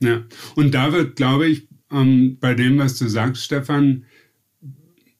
ja. 0.01 0.23
Und 0.55 0.73
da 0.73 0.93
wird, 0.93 1.17
glaube 1.17 1.47
ich, 1.47 1.67
ähm, 1.91 2.37
bei 2.39 2.53
dem, 2.53 2.77
was 2.79 2.97
du 2.97 3.07
sagst, 3.07 3.43
Stefan, 3.43 4.05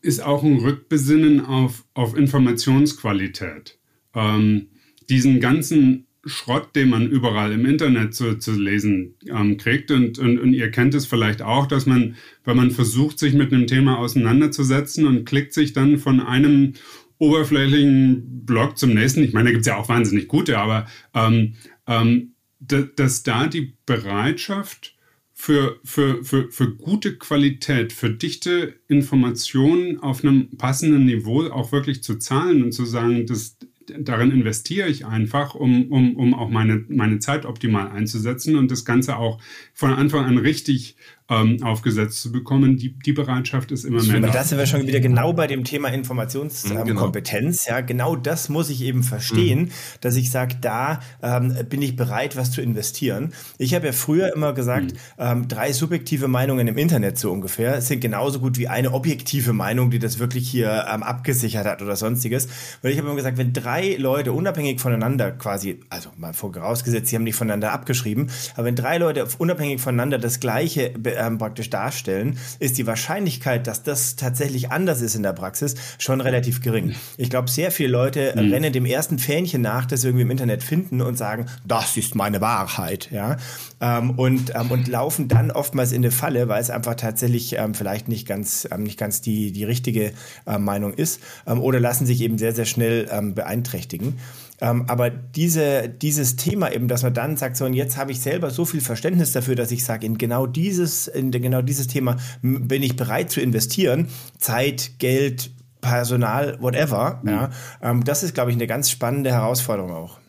ist 0.01 0.23
auch 0.23 0.43
ein 0.43 0.59
Rückbesinnen 0.59 1.45
auf, 1.45 1.85
auf 1.93 2.15
Informationsqualität. 2.15 3.78
Ähm, 4.19 4.67
diesen 5.09 5.39
ganzen 5.39 6.05
Schrott, 6.25 6.75
den 6.75 6.89
man 6.89 7.09
überall 7.09 7.51
im 7.53 7.65
Internet 7.65 8.13
zu, 8.13 8.37
zu 8.37 8.51
lesen 8.51 9.15
ähm, 9.27 9.57
kriegt. 9.57 9.89
Und, 9.91 10.19
und, 10.19 10.37
und 10.39 10.53
ihr 10.53 10.69
kennt 10.69 10.93
es 10.93 11.05
vielleicht 11.05 11.41
auch, 11.41 11.65
dass 11.65 11.85
man, 11.85 12.15
wenn 12.43 12.57
man 12.57 12.71
versucht, 12.71 13.19
sich 13.19 13.33
mit 13.33 13.53
einem 13.53 13.67
Thema 13.67 13.97
auseinanderzusetzen 13.97 15.07
und 15.07 15.25
klickt 15.25 15.53
sich 15.53 15.73
dann 15.73 15.97
von 15.97 16.19
einem 16.19 16.73
oberflächlichen 17.17 18.45
Blog 18.45 18.77
zum 18.77 18.93
nächsten, 18.93 19.23
ich 19.23 19.33
meine, 19.33 19.49
da 19.49 19.51
gibt 19.51 19.61
es 19.61 19.67
ja 19.67 19.77
auch 19.77 19.89
wahnsinnig 19.89 20.27
gute, 20.27 20.57
aber 20.57 20.87
ähm, 21.13 21.55
ähm, 21.87 22.33
dass 22.59 23.23
da 23.23 23.47
die 23.47 23.77
Bereitschaft 23.85 24.95
für, 25.33 25.79
für, 25.85 26.23
für, 26.25 26.51
für 26.51 26.75
gute 26.75 27.17
Qualität, 27.17 27.93
für 27.93 28.09
dichte 28.09 28.75
Informationen 28.89 29.97
auf 29.97 30.23
einem 30.23 30.57
passenden 30.57 31.05
Niveau 31.05 31.43
auch 31.47 31.71
wirklich 31.71 32.03
zu 32.03 32.19
zahlen 32.19 32.61
und 32.61 32.73
zu 32.73 32.83
sagen, 32.83 33.25
das, 33.25 33.57
darin 33.97 34.31
investiere 34.31 34.89
ich 34.89 35.05
einfach, 35.05 35.55
um, 35.55 35.91
um, 35.91 36.15
um 36.15 36.33
auch 36.33 36.49
meine, 36.49 36.85
meine 36.89 37.19
Zeit 37.19 37.45
optimal 37.45 37.89
einzusetzen 37.89 38.55
und 38.55 38.71
das 38.71 38.85
Ganze 38.85 39.17
auch 39.17 39.41
von 39.73 39.91
Anfang 39.91 40.25
an 40.25 40.37
richtig 40.37 40.95
ähm, 41.29 41.63
aufgesetzt 41.63 42.21
zu 42.21 42.31
bekommen. 42.31 42.77
Die, 42.77 42.93
die 42.93 43.13
Bereitschaft 43.13 43.71
ist 43.71 43.85
immer 43.85 44.03
mehr. 44.03 44.19
Da. 44.19 44.27
Das 44.29 44.49
sind 44.49 44.57
wir 44.57 44.65
schon 44.65 44.85
wieder 44.85 44.99
genau 44.99 45.33
bei 45.33 45.47
dem 45.47 45.63
Thema 45.63 45.89
Informationskompetenz. 45.89 47.65
Mhm, 47.65 47.65
genau. 47.65 47.77
Ja, 47.77 47.81
genau 47.81 48.15
das 48.15 48.49
muss 48.49 48.69
ich 48.69 48.81
eben 48.81 49.03
verstehen, 49.03 49.59
mhm. 49.59 49.69
dass 50.01 50.15
ich 50.15 50.31
sage, 50.31 50.55
da 50.61 50.99
ähm, 51.21 51.55
bin 51.69 51.81
ich 51.81 51.95
bereit, 51.95 52.35
was 52.35 52.51
zu 52.51 52.61
investieren. 52.61 53.33
Ich 53.57 53.73
habe 53.73 53.87
ja 53.87 53.91
früher 53.93 54.33
immer 54.35 54.53
gesagt, 54.53 54.93
mhm. 54.93 54.97
ähm, 55.17 55.47
drei 55.47 55.73
subjektive 55.73 56.27
Meinungen 56.27 56.67
im 56.67 56.77
Internet 56.77 57.17
so 57.17 57.31
ungefähr 57.31 57.81
sind 57.81 58.01
genauso 58.01 58.39
gut 58.39 58.57
wie 58.57 58.67
eine 58.67 58.93
objektive 58.93 59.53
Meinung, 59.53 59.89
die 59.89 59.99
das 59.99 60.19
wirklich 60.19 60.49
hier 60.49 60.85
ähm, 60.93 61.01
abgesichert 61.01 61.65
hat 61.65 61.81
oder 61.81 61.95
sonstiges. 61.95 62.47
Weil 62.81 62.91
ich 62.91 62.97
habe 62.97 63.07
immer 63.07 63.15
gesagt, 63.15 63.37
wenn 63.37 63.53
drei 63.53 63.69
drei 63.69 63.95
Leute 63.97 64.33
unabhängig 64.33 64.79
voneinander 64.79 65.31
quasi, 65.31 65.79
also 65.89 66.09
mal 66.17 66.33
vorausgesetzt, 66.33 67.07
sie 67.07 67.15
haben 67.15 67.23
nicht 67.23 67.35
voneinander 67.35 67.71
abgeschrieben, 67.71 68.29
aber 68.55 68.65
wenn 68.65 68.75
drei 68.75 68.97
Leute 68.97 69.27
unabhängig 69.37 69.79
voneinander 69.79 70.17
das 70.17 70.39
Gleiche 70.39 70.91
ähm, 71.19 71.37
praktisch 71.37 71.69
darstellen, 71.69 72.37
ist 72.59 72.77
die 72.77 72.87
Wahrscheinlichkeit, 72.87 73.67
dass 73.67 73.83
das 73.83 74.15
tatsächlich 74.15 74.71
anders 74.71 75.01
ist 75.01 75.15
in 75.15 75.23
der 75.23 75.33
Praxis, 75.33 75.75
schon 75.97 76.21
relativ 76.21 76.61
gering. 76.61 76.95
Ich 77.17 77.29
glaube, 77.29 77.49
sehr 77.49 77.71
viele 77.71 77.89
Leute 77.89 78.33
mhm. 78.35 78.51
rennen 78.51 78.73
dem 78.73 78.85
ersten 78.85 79.19
Fähnchen 79.19 79.61
nach, 79.61 79.85
das 79.85 80.01
sie 80.01 80.07
irgendwie 80.07 80.23
im 80.23 80.31
Internet 80.31 80.63
finden 80.63 81.01
und 81.01 81.17
sagen, 81.17 81.45
das 81.65 81.97
ist 81.97 82.15
meine 82.15 82.41
Wahrheit, 82.41 83.09
ja, 83.11 83.37
ähm, 83.81 84.11
und, 84.11 84.53
ähm, 84.55 84.71
und 84.71 84.87
laufen 84.87 85.27
dann 85.27 85.51
oftmals 85.51 85.91
in 85.91 86.03
eine 86.03 86.11
Falle, 86.11 86.47
weil 86.47 86.61
es 86.61 86.69
einfach 86.69 86.95
tatsächlich 86.95 87.57
ähm, 87.57 87.73
vielleicht 87.73 88.07
nicht 88.07 88.27
ganz, 88.27 88.67
ähm, 88.71 88.83
nicht 88.83 88.97
ganz 88.97 89.21
die, 89.21 89.51
die 89.51 89.63
richtige 89.63 90.13
äh, 90.45 90.57
Meinung 90.57 90.93
ist, 90.93 91.19
ähm, 91.45 91.61
oder 91.61 91.79
lassen 91.79 92.05
sich 92.05 92.21
eben 92.21 92.37
sehr, 92.37 92.53
sehr 92.53 92.65
schnell 92.65 92.89
beeinträchtigen. 93.33 94.17
Ähm, 94.61 94.85
aber 94.87 95.09
diese, 95.09 95.87
dieses 95.89 96.35
Thema 96.35 96.71
eben, 96.71 96.87
dass 96.87 97.03
man 97.03 97.13
dann 97.13 97.37
sagt, 97.37 97.55
so 97.55 97.65
und 97.65 97.73
jetzt 97.73 97.97
habe 97.97 98.11
ich 98.11 98.19
selber 98.19 98.49
so 98.49 98.65
viel 98.65 98.81
Verständnis 98.81 99.31
dafür, 99.31 99.55
dass 99.55 99.71
ich 99.71 99.83
sage, 99.83 100.05
in 100.05 100.17
genau 100.17 100.47
dieses, 100.47 101.07
in 101.07 101.31
genau 101.31 101.61
dieses 101.61 101.87
Thema 101.87 102.17
bin 102.41 102.83
ich 102.83 102.95
bereit 102.95 103.31
zu 103.31 103.41
investieren, 103.41 104.07
Zeit, 104.37 104.99
Geld, 104.99 105.51
Personal, 105.81 106.57
whatever. 106.59 107.21
Mhm. 107.23 107.29
Ja, 107.29 107.49
ähm, 107.81 108.03
das 108.03 108.23
ist, 108.23 108.33
glaube 108.33 108.51
ich, 108.51 108.57
eine 108.57 108.67
ganz 108.67 108.89
spannende 108.89 109.31
Herausforderung 109.31 109.91
auch. 109.91 110.19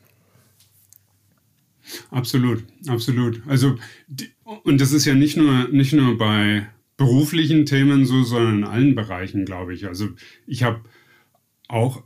Absolut, 2.11 2.65
absolut. 2.87 3.43
Also 3.49 3.77
und 4.63 4.81
das 4.81 4.93
ist 4.93 5.07
ja 5.07 5.15
nicht 5.15 5.37
nur 5.37 5.69
nicht 5.71 5.93
nur 5.93 6.17
bei 6.17 6.69
beruflichen 6.97 7.67
Themen 7.67 8.07
so, 8.07 8.23
sondern 8.23 8.59
in 8.59 8.65
allen 8.65 8.95
Bereichen, 8.95 9.45
glaube 9.45 9.75
ich. 9.75 9.87
Also 9.89 10.11
ich 10.47 10.63
habe 10.63 10.83
auch 11.67 12.05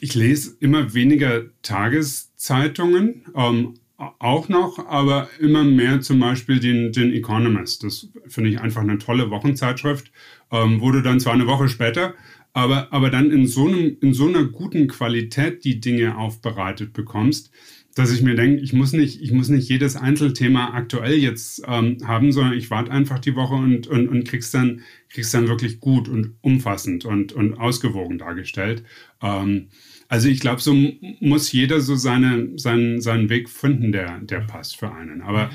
ich 0.00 0.14
lese 0.14 0.56
immer 0.60 0.94
weniger 0.94 1.44
Tageszeitungen, 1.62 3.24
ähm, 3.34 3.74
auch 3.96 4.48
noch, 4.48 4.86
aber 4.86 5.28
immer 5.40 5.64
mehr 5.64 6.00
zum 6.00 6.20
Beispiel 6.20 6.60
den, 6.60 6.92
den 6.92 7.12
Economist. 7.12 7.82
Das 7.82 8.08
finde 8.28 8.50
ich 8.50 8.60
einfach 8.60 8.82
eine 8.82 8.98
tolle 8.98 9.30
Wochenzeitschrift. 9.30 10.12
Ähm, 10.52 10.80
wurde 10.80 11.02
dann 11.02 11.18
zwar 11.18 11.32
eine 11.32 11.48
Woche 11.48 11.68
später, 11.68 12.14
aber, 12.52 12.92
aber 12.92 13.10
dann 13.10 13.30
in 13.30 13.46
so, 13.46 13.66
einem, 13.66 13.96
in 14.00 14.14
so 14.14 14.28
einer 14.28 14.44
guten 14.44 14.86
Qualität 14.86 15.64
die 15.64 15.80
Dinge 15.80 16.16
aufbereitet 16.16 16.92
bekommst, 16.92 17.50
dass 17.98 18.12
ich 18.12 18.22
mir 18.22 18.36
denke, 18.36 18.62
ich 18.62 18.72
muss 18.72 18.92
nicht, 18.92 19.20
ich 19.20 19.32
muss 19.32 19.48
nicht 19.48 19.68
jedes 19.68 19.96
Einzelthema 19.96 20.72
aktuell 20.74 21.16
jetzt 21.16 21.62
ähm, 21.66 21.98
haben, 22.06 22.30
sondern 22.30 22.54
ich 22.54 22.70
warte 22.70 22.92
einfach 22.92 23.18
die 23.18 23.34
Woche 23.34 23.54
und, 23.54 23.88
und, 23.88 24.08
und 24.08 24.28
krieg's 24.28 24.52
dann, 24.52 24.82
krieg's 25.08 25.32
dann 25.32 25.48
wirklich 25.48 25.80
gut 25.80 26.08
und 26.08 26.34
umfassend 26.40 27.04
und, 27.04 27.32
und 27.32 27.54
ausgewogen 27.54 28.18
dargestellt. 28.18 28.84
Ähm, 29.20 29.68
also 30.08 30.28
ich 30.28 30.38
glaube, 30.38 30.60
so 30.60 30.74
muss 31.20 31.50
jeder 31.50 31.80
so 31.80 31.96
seine, 31.96 32.56
seinen, 32.56 33.00
seinen 33.00 33.28
Weg 33.30 33.50
finden, 33.50 33.90
der, 33.90 34.20
der 34.20 34.40
passt 34.40 34.78
für 34.78 34.92
einen. 34.92 35.20
Aber 35.20 35.50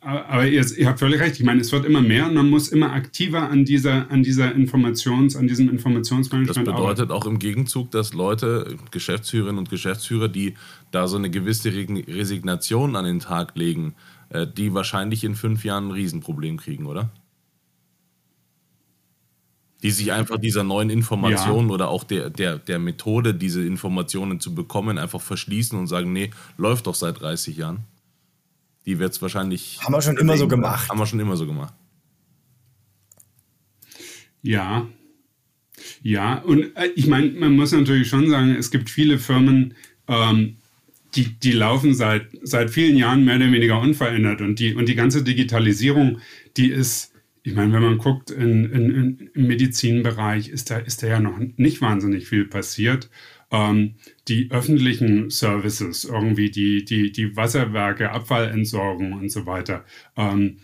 aber 0.00 0.46
ihr, 0.46 0.64
ihr, 0.76 0.86
habt 0.86 1.00
völlig 1.00 1.20
recht. 1.20 1.36
Ich 1.40 1.44
meine, 1.44 1.60
es 1.60 1.72
wird 1.72 1.84
immer 1.84 2.00
mehr 2.00 2.26
und 2.26 2.34
man 2.34 2.48
muss 2.48 2.68
immer 2.68 2.92
aktiver 2.92 3.50
an 3.50 3.64
dieser, 3.64 4.10
an 4.10 4.22
dieser 4.22 4.54
Informations, 4.54 5.34
an 5.34 5.48
diesem 5.48 5.68
Informationsmanagement 5.68 6.66
Das 6.66 6.74
bedeutet 6.74 7.10
arbeiten. 7.10 7.12
auch 7.12 7.26
im 7.26 7.38
Gegenzug, 7.38 7.90
dass 7.90 8.12
Leute, 8.12 8.76
Geschäftsführerinnen 8.90 9.58
und 9.58 9.70
Geschäftsführer, 9.70 10.28
die 10.28 10.54
da 10.92 11.08
so 11.08 11.16
eine 11.16 11.30
gewisse 11.30 11.72
Resignation 11.72 12.94
an 12.94 13.04
den 13.04 13.18
Tag 13.18 13.56
legen, 13.56 13.94
äh, 14.30 14.46
die 14.46 14.72
wahrscheinlich 14.72 15.24
in 15.24 15.34
fünf 15.34 15.64
Jahren 15.64 15.88
ein 15.88 15.92
Riesenproblem 15.92 16.58
kriegen, 16.58 16.86
oder? 16.86 17.10
Die 19.82 19.90
sich 19.90 20.12
einfach 20.12 20.38
dieser 20.38 20.64
neuen 20.64 20.90
Information 20.90 21.68
ja. 21.68 21.74
oder 21.74 21.88
auch 21.88 22.04
der, 22.04 22.30
der, 22.30 22.58
der 22.58 22.78
Methode, 22.78 23.34
diese 23.34 23.64
Informationen 23.64 24.38
zu 24.38 24.54
bekommen, 24.54 24.98
einfach 24.98 25.20
verschließen 25.20 25.78
und 25.78 25.86
sagen, 25.86 26.12
nee, 26.12 26.30
läuft 26.56 26.86
doch 26.86 26.94
seit 26.94 27.20
30 27.20 27.56
Jahren. 27.56 27.84
Die 28.88 28.98
wird 28.98 29.12
es 29.12 29.20
wahrscheinlich. 29.20 29.80
Haben 29.82 29.92
wir 29.92 30.00
schon 30.00 30.16
immer 30.16 30.38
so 30.38 30.48
gemacht. 30.48 30.88
Haben 30.88 30.98
wir 30.98 31.04
schon 31.04 31.20
immer 31.20 31.36
so 31.36 31.46
gemacht. 31.46 31.74
Ja. 34.40 34.88
Ja, 36.00 36.38
und 36.38 36.74
äh, 36.74 36.86
ich 36.96 37.06
meine, 37.06 37.32
man 37.32 37.52
muss 37.52 37.72
natürlich 37.72 38.08
schon 38.08 38.30
sagen, 38.30 38.56
es 38.56 38.70
gibt 38.70 38.88
viele 38.88 39.18
Firmen, 39.18 39.74
ähm, 40.06 40.56
die, 41.14 41.38
die 41.38 41.52
laufen 41.52 41.92
seit, 41.92 42.28
seit 42.42 42.70
vielen 42.70 42.96
Jahren 42.96 43.26
mehr 43.26 43.36
oder 43.36 43.52
weniger 43.52 43.78
unverändert. 43.78 44.40
Und 44.40 44.58
die, 44.58 44.74
und 44.74 44.88
die 44.88 44.94
ganze 44.94 45.22
Digitalisierung, 45.22 46.20
die 46.56 46.70
ist, 46.70 47.12
ich 47.42 47.54
meine, 47.54 47.74
wenn 47.74 47.82
man 47.82 47.98
guckt, 47.98 48.30
in, 48.30 48.64
in, 48.72 48.90
in, 48.90 49.30
im 49.34 49.46
Medizinbereich 49.48 50.48
ist 50.48 50.70
da, 50.70 50.78
ist 50.78 51.02
da 51.02 51.08
ja 51.08 51.20
noch 51.20 51.38
nicht 51.58 51.82
wahnsinnig 51.82 52.26
viel 52.26 52.46
passiert 52.46 53.10
ähm, 53.50 53.94
die 54.28 54.50
öffentlichen 54.50 55.30
Services, 55.30 56.04
irgendwie 56.04 56.50
die, 56.50 56.84
die, 56.84 57.12
die 57.12 57.36
Wasserwerke, 57.36 58.10
Abfallentsorgung 58.10 59.12
und 59.12 59.30
so 59.30 59.46
weiter, 59.46 59.84
ähm, 60.16 60.58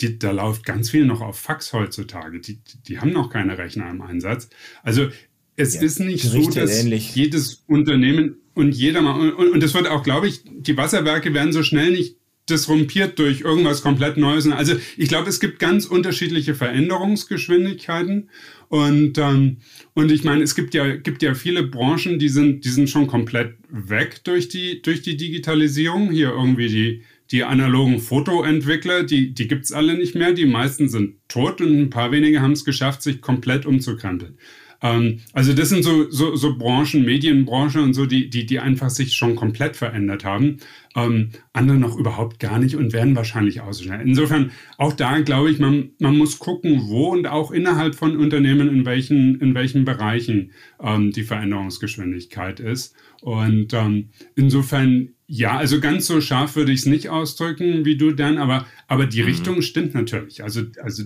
die, 0.00 0.18
da 0.18 0.30
läuft 0.30 0.64
ganz 0.64 0.90
viel 0.90 1.04
noch 1.04 1.20
auf 1.20 1.38
Fax 1.38 1.72
heutzutage. 1.72 2.40
Die, 2.40 2.58
die 2.88 2.98
haben 2.98 3.12
noch 3.12 3.30
keine 3.30 3.58
Rechner 3.58 3.90
im 3.90 4.02
Einsatz. 4.02 4.48
Also 4.82 5.08
es 5.56 5.74
ja, 5.74 5.82
ist 5.82 6.00
nicht 6.00 6.24
so, 6.24 6.50
dass 6.50 6.82
ähnlich. 6.82 7.14
jedes 7.14 7.64
Unternehmen 7.66 8.36
und 8.54 8.74
jeder 8.74 9.02
mal, 9.02 9.32
und, 9.32 9.52
und 9.52 9.62
das 9.62 9.74
wird 9.74 9.88
auch, 9.88 10.02
glaube 10.02 10.28
ich, 10.28 10.42
die 10.44 10.76
Wasserwerke 10.76 11.34
werden 11.34 11.52
so 11.52 11.62
schnell 11.62 11.92
nicht 11.92 12.16
disrumpiert 12.48 13.18
durch 13.18 13.40
irgendwas 13.40 13.82
komplett 13.82 14.16
Neues. 14.16 14.46
Also 14.48 14.74
ich 14.96 15.08
glaube, 15.08 15.28
es 15.28 15.40
gibt 15.40 15.58
ganz 15.58 15.86
unterschiedliche 15.86 16.54
Veränderungsgeschwindigkeiten 16.54 18.28
und 18.68 19.18
ähm, 19.18 19.58
und 19.94 20.10
ich 20.10 20.24
meine, 20.24 20.42
es 20.42 20.54
gibt 20.54 20.74
ja 20.74 20.96
gibt 20.96 21.22
ja 21.22 21.34
viele 21.34 21.62
Branchen, 21.62 22.18
die 22.18 22.28
sind 22.28 22.64
die 22.64 22.70
sind 22.70 22.90
schon 22.90 23.06
komplett 23.06 23.56
weg 23.70 24.22
durch 24.24 24.48
die 24.48 24.82
durch 24.82 25.02
die 25.02 25.16
Digitalisierung. 25.16 26.10
Hier 26.10 26.30
irgendwie 26.30 26.68
die 26.68 27.02
die 27.30 27.44
analogen 27.44 28.00
Fotoentwickler, 28.00 29.04
die, 29.04 29.32
die 29.32 29.48
gibt 29.48 29.64
es 29.64 29.72
alle 29.72 29.96
nicht 29.96 30.14
mehr. 30.14 30.32
Die 30.32 30.46
meisten 30.46 30.88
sind 30.88 31.16
tot 31.28 31.60
und 31.60 31.78
ein 31.78 31.90
paar 31.90 32.12
wenige 32.12 32.42
haben 32.42 32.52
es 32.52 32.64
geschafft, 32.64 33.02
sich 33.02 33.20
komplett 33.20 33.66
umzukrempeln. 33.66 34.38
Ähm, 34.84 35.20
also 35.32 35.54
das 35.54 35.70
sind 35.70 35.82
so, 35.82 36.10
so, 36.10 36.36
so 36.36 36.56
Branchen, 36.58 37.04
Medienbranche 37.04 37.80
und 37.80 37.94
so, 37.94 38.04
die, 38.04 38.28
die, 38.28 38.44
die 38.44 38.60
einfach 38.60 38.90
sich 38.90 39.14
schon 39.14 39.34
komplett 39.34 39.76
verändert 39.76 40.24
haben. 40.24 40.58
Ähm, 40.94 41.30
andere 41.54 41.78
noch 41.78 41.96
überhaupt 41.96 42.38
gar 42.38 42.58
nicht 42.58 42.76
und 42.76 42.92
werden 42.92 43.16
wahrscheinlich 43.16 43.62
ausschneiden. 43.62 44.06
Insofern 44.06 44.52
auch 44.76 44.92
da 44.92 45.20
glaube 45.20 45.50
ich, 45.50 45.58
man, 45.58 45.92
man 45.98 46.18
muss 46.18 46.38
gucken, 46.38 46.82
wo 46.88 47.08
und 47.08 47.26
auch 47.26 47.50
innerhalb 47.50 47.94
von 47.94 48.16
Unternehmen 48.16 48.68
in 48.68 48.84
welchen, 48.84 49.40
in 49.40 49.54
welchen 49.54 49.86
Bereichen 49.86 50.52
ähm, 50.82 51.10
die 51.12 51.22
Veränderungsgeschwindigkeit 51.22 52.60
ist. 52.60 52.94
Und 53.22 53.72
ähm, 53.72 54.10
insofern 54.36 55.14
ja, 55.26 55.56
also 55.56 55.80
ganz 55.80 56.06
so 56.06 56.20
scharf 56.20 56.56
würde 56.56 56.72
ich 56.72 56.80
es 56.80 56.86
nicht 56.86 57.08
ausdrücken 57.08 57.84
wie 57.84 57.96
du, 57.96 58.12
Dan, 58.12 58.38
aber, 58.38 58.66
aber 58.88 59.06
die 59.06 59.22
mhm. 59.22 59.28
Richtung 59.28 59.62
stimmt 59.62 59.94
natürlich. 59.94 60.42
Also, 60.42 60.62
also 60.82 61.04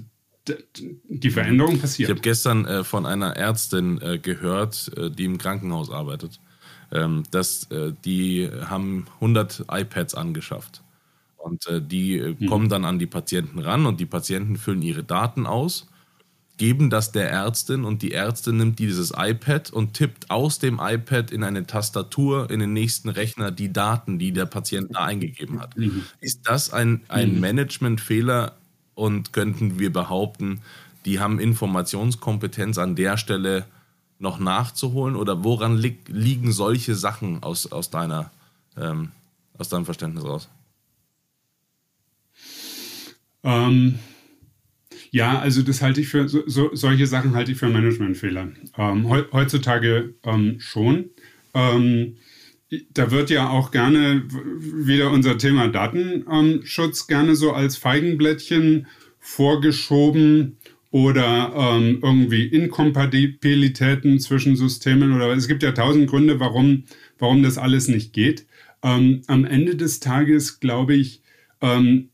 die 1.08 1.30
Veränderung 1.30 1.78
passiert. 1.78 2.08
Ich 2.08 2.10
habe 2.10 2.22
gestern 2.22 2.64
äh, 2.64 2.84
von 2.84 3.06
einer 3.06 3.36
Ärztin 3.36 4.00
äh, 4.00 4.18
gehört, 4.18 4.90
äh, 4.96 5.10
die 5.10 5.24
im 5.24 5.38
Krankenhaus 5.38 5.90
arbeitet, 5.90 6.40
ähm, 6.90 7.24
dass 7.30 7.70
äh, 7.70 7.92
die 8.04 8.48
haben 8.66 9.06
100 9.16 9.66
iPads 9.70 10.14
angeschafft. 10.14 10.82
Und 11.36 11.66
äh, 11.66 11.80
die 11.80 12.16
äh, 12.16 12.34
mhm. 12.38 12.46
kommen 12.46 12.68
dann 12.68 12.84
an 12.84 12.98
die 12.98 13.06
Patienten 13.06 13.58
ran 13.58 13.86
und 13.86 14.00
die 14.00 14.06
Patienten 14.06 14.56
füllen 14.56 14.82
ihre 14.82 15.04
Daten 15.04 15.46
aus, 15.46 15.86
geben 16.58 16.90
das 16.90 17.12
der 17.12 17.30
Ärztin 17.30 17.84
und 17.84 18.02
die 18.02 18.12
Ärztin 18.12 18.58
nimmt 18.58 18.78
dieses 18.78 19.12
iPad 19.16 19.70
und 19.70 19.94
tippt 19.94 20.30
aus 20.30 20.58
dem 20.58 20.80
iPad 20.82 21.30
in 21.30 21.44
eine 21.44 21.66
Tastatur 21.66 22.50
in 22.50 22.60
den 22.60 22.72
nächsten 22.72 23.08
Rechner 23.08 23.50
die 23.50 23.72
Daten, 23.72 24.18
die 24.18 24.32
der 24.32 24.46
Patient 24.46 24.94
da 24.94 25.04
eingegeben 25.04 25.60
hat. 25.60 25.76
Mhm. 25.76 26.04
Ist 26.20 26.42
das 26.48 26.72
ein, 26.72 27.00
ein 27.08 27.34
mhm. 27.34 27.40
Managementfehler 27.40 28.56
und 28.94 29.32
könnten 29.32 29.78
wir 29.78 29.92
behaupten, 29.92 30.60
die 31.04 31.20
haben 31.20 31.38
Informationskompetenz 31.38 32.76
an 32.76 32.96
der 32.96 33.16
Stelle 33.16 33.64
noch 34.18 34.38
nachzuholen? 34.38 35.16
Oder 35.16 35.44
woran 35.44 35.76
li 35.76 35.96
liegen 36.08 36.52
solche 36.52 36.94
Sachen 36.94 37.42
aus, 37.42 37.70
aus, 37.70 37.90
deiner, 37.90 38.30
ähm, 38.76 39.12
aus 39.56 39.68
deinem 39.68 39.84
Verständnis 39.84 40.24
aus? 40.24 40.48
Ähm, 43.44 44.00
ja, 45.10 45.38
also 45.38 45.62
das 45.62 45.82
halte 45.82 46.00
ich 46.00 46.08
für, 46.08 46.28
so, 46.28 46.42
so, 46.46 46.74
solche 46.74 47.06
Sachen 47.06 47.34
halte 47.34 47.52
ich 47.52 47.58
für 47.58 47.68
Managementfehler. 47.68 48.48
Ähm, 48.76 49.12
he 49.12 49.22
heutzutage 49.32 50.14
ähm, 50.24 50.56
schon. 50.60 51.10
Ähm, 51.54 52.16
da 52.92 53.10
wird 53.10 53.30
ja 53.30 53.48
auch 53.48 53.70
gerne 53.70 54.24
wieder 54.28 55.10
unser 55.10 55.38
Thema 55.38 55.68
Datenschutz 55.68 57.06
gerne 57.06 57.34
so 57.34 57.52
als 57.52 57.78
Feigenblättchen 57.78 58.86
vorgeschoben 59.18 60.58
oder 60.90 61.52
ähm, 61.56 62.00
irgendwie 62.02 62.46
Inkompatibilitäten 62.46 64.20
zwischen 64.20 64.56
Systemen 64.56 65.14
oder 65.14 65.32
es 65.32 65.48
gibt 65.48 65.62
ja 65.62 65.72
tausend 65.72 66.08
Gründe, 66.08 66.40
warum, 66.40 66.84
warum 67.18 67.42
das 67.42 67.58
alles 67.58 67.88
nicht 67.88 68.12
geht. 68.12 68.46
Ähm, 68.82 69.22
am 69.26 69.44
Ende 69.44 69.76
des 69.76 70.00
Tages, 70.00 70.60
glaube 70.60 70.94
ich, 70.94 71.22
ähm, 71.60 72.10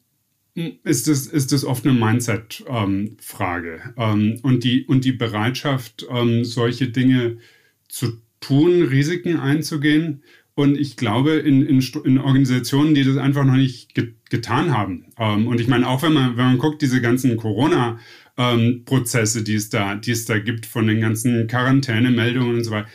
ist 0.54 1.08
es 1.08 1.26
ist 1.26 1.52
das 1.52 1.64
oft 1.64 1.84
eine 1.84 1.98
Mindset-Frage 1.98 3.94
ähm, 3.96 4.20
ähm, 4.20 4.40
und, 4.42 4.64
die, 4.64 4.84
und 4.86 5.04
die 5.04 5.12
Bereitschaft, 5.12 6.06
ähm, 6.10 6.44
solche 6.44 6.88
Dinge 6.88 7.38
zu 7.88 8.20
tun, 8.40 8.82
Risiken 8.82 9.38
einzugehen. 9.38 10.22
Und 10.56 10.78
ich 10.78 10.96
glaube, 10.96 11.32
in, 11.32 11.66
in, 11.66 11.80
in 12.04 12.18
Organisationen, 12.18 12.94
die 12.94 13.02
das 13.02 13.16
einfach 13.16 13.44
noch 13.44 13.56
nicht 13.56 13.94
ge 13.94 14.14
getan 14.30 14.76
haben. 14.76 15.06
Ähm, 15.16 15.46
und 15.46 15.60
ich 15.60 15.68
meine, 15.68 15.88
auch 15.88 16.02
wenn 16.02 16.12
man, 16.12 16.36
wenn 16.36 16.44
man 16.46 16.58
guckt, 16.58 16.82
diese 16.82 17.00
ganzen 17.00 17.36
Corona- 17.36 17.98
ähm, 18.36 18.82
Prozesse, 18.84 19.42
die 19.42 19.54
es 19.54 19.68
da, 19.68 19.94
die 19.94 20.10
es 20.10 20.24
da 20.24 20.38
gibt, 20.38 20.66
von 20.66 20.86
den 20.86 21.00
ganzen 21.00 21.46
Quarantänemeldungen 21.46 22.56
und 22.56 22.64
so 22.64 22.72
weiter. 22.72 22.88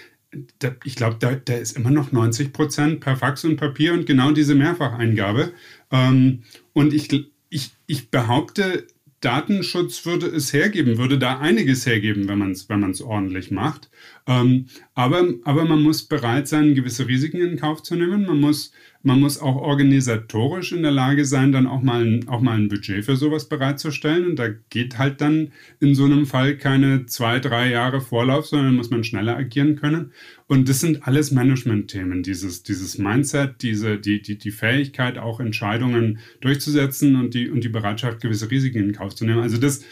Da, 0.59 0.75
ich 0.83 0.95
glaube, 0.95 1.17
da, 1.19 1.33
da 1.33 1.55
ist 1.55 1.75
immer 1.75 1.89
noch 1.89 2.11
90 2.11 2.53
Prozent 2.53 2.99
per 2.99 3.15
Fax 3.15 3.45
und 3.45 3.57
Papier 3.57 3.93
und 3.93 4.05
genau 4.05 4.31
diese 4.31 4.53
Mehrfacheingabe. 4.53 5.53
Ähm, 5.91 6.43
und 6.73 6.93
ich, 6.93 7.31
ich, 7.49 7.71
ich 7.87 8.09
behaupte, 8.09 8.87
Datenschutz 9.21 10.05
würde 10.05 10.27
es 10.27 10.53
hergeben, 10.53 10.97
würde 10.97 11.19
da 11.19 11.39
einiges 11.39 11.85
hergeben, 11.85 12.27
wenn 12.27 12.39
man 12.39 12.51
es 12.51 12.69
wenn 12.69 13.01
ordentlich 13.01 13.51
macht. 13.51 13.89
Ähm, 14.27 14.67
aber, 14.93 15.33
aber 15.43 15.65
man 15.65 15.81
muss 15.81 16.03
bereit 16.03 16.47
sein, 16.47 16.73
gewisse 16.73 17.07
Risiken 17.07 17.41
in 17.41 17.59
Kauf 17.59 17.83
zu 17.83 17.95
nehmen. 17.95 18.25
Man 18.25 18.39
muss, 18.39 18.71
man 19.01 19.21
muss 19.21 19.39
auch 19.39 19.55
organisatorisch 19.55 20.73
in 20.73 20.81
der 20.81 20.91
Lage 20.91 21.23
sein, 21.23 21.53
dann 21.53 21.67
auch 21.67 21.81
mal, 21.81 22.05
ein, 22.05 22.27
auch 22.27 22.41
mal 22.41 22.57
ein 22.57 22.67
Budget 22.67 23.05
für 23.05 23.15
sowas 23.15 23.47
bereitzustellen. 23.47 24.25
Und 24.25 24.35
da 24.37 24.49
geht 24.69 24.97
halt 24.97 25.21
dann 25.21 25.53
in 25.79 25.95
so 25.95 26.03
einem 26.03 26.25
Fall 26.25 26.57
keine 26.57 27.05
zwei, 27.05 27.39
drei 27.39 27.69
Jahre 27.69 28.01
Vorlauf, 28.01 28.47
sondern 28.47 28.75
muss 28.75 28.89
man 28.89 29.05
schneller 29.05 29.37
agieren 29.37 29.77
können. 29.77 30.11
Und 30.47 30.67
das 30.67 30.81
sind 30.81 31.07
alles 31.07 31.31
Management-Themen, 31.31 32.23
dieses, 32.23 32.63
dieses 32.63 32.97
Mindset, 32.97 33.61
diese, 33.61 33.97
die, 33.97 34.21
die, 34.21 34.37
die 34.37 34.51
Fähigkeit, 34.51 35.17
auch 35.17 35.39
Entscheidungen 35.39 36.19
durchzusetzen 36.41 37.15
und 37.15 37.33
die, 37.33 37.49
und 37.49 37.63
die 37.63 37.69
Bereitschaft, 37.69 38.19
gewisse 38.19 38.51
Risiken 38.51 38.79
in 38.79 38.91
Kauf 38.91 39.15
zu 39.15 39.25
nehmen. 39.25 39.41
Also 39.41 39.57
das, 39.57 39.85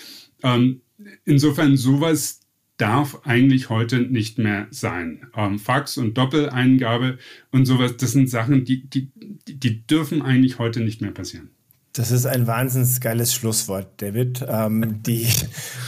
ähm, 0.44 0.82
insofern 1.24 1.78
sowas 1.78 2.42
darf 2.78 3.22
eigentlich 3.26 3.70
heute 3.70 4.00
nicht 4.00 4.38
mehr 4.38 4.68
sein. 4.70 5.28
Ähm, 5.36 5.60
Fax 5.60 5.98
und 5.98 6.18
Doppeleingabe 6.18 7.18
und 7.52 7.66
sowas, 7.66 7.98
das 7.98 8.12
sind 8.12 8.30
Sachen, 8.30 8.66
die, 8.66 8.88
die, 8.88 9.10
die 9.48 9.86
dürfen 9.86 10.22
eigentlich 10.22 10.60
heute 10.60 10.82
nicht 10.82 11.02
mehr 11.02 11.12
passieren. 11.12 11.50
Das 11.98 12.12
ist 12.12 12.28
ein 12.28 12.46
wahnsinnig 12.46 13.02
geiles 13.02 13.34
Schlusswort, 13.34 13.88
David. 13.98 14.46
Ähm, 14.48 15.02
die, 15.02 15.28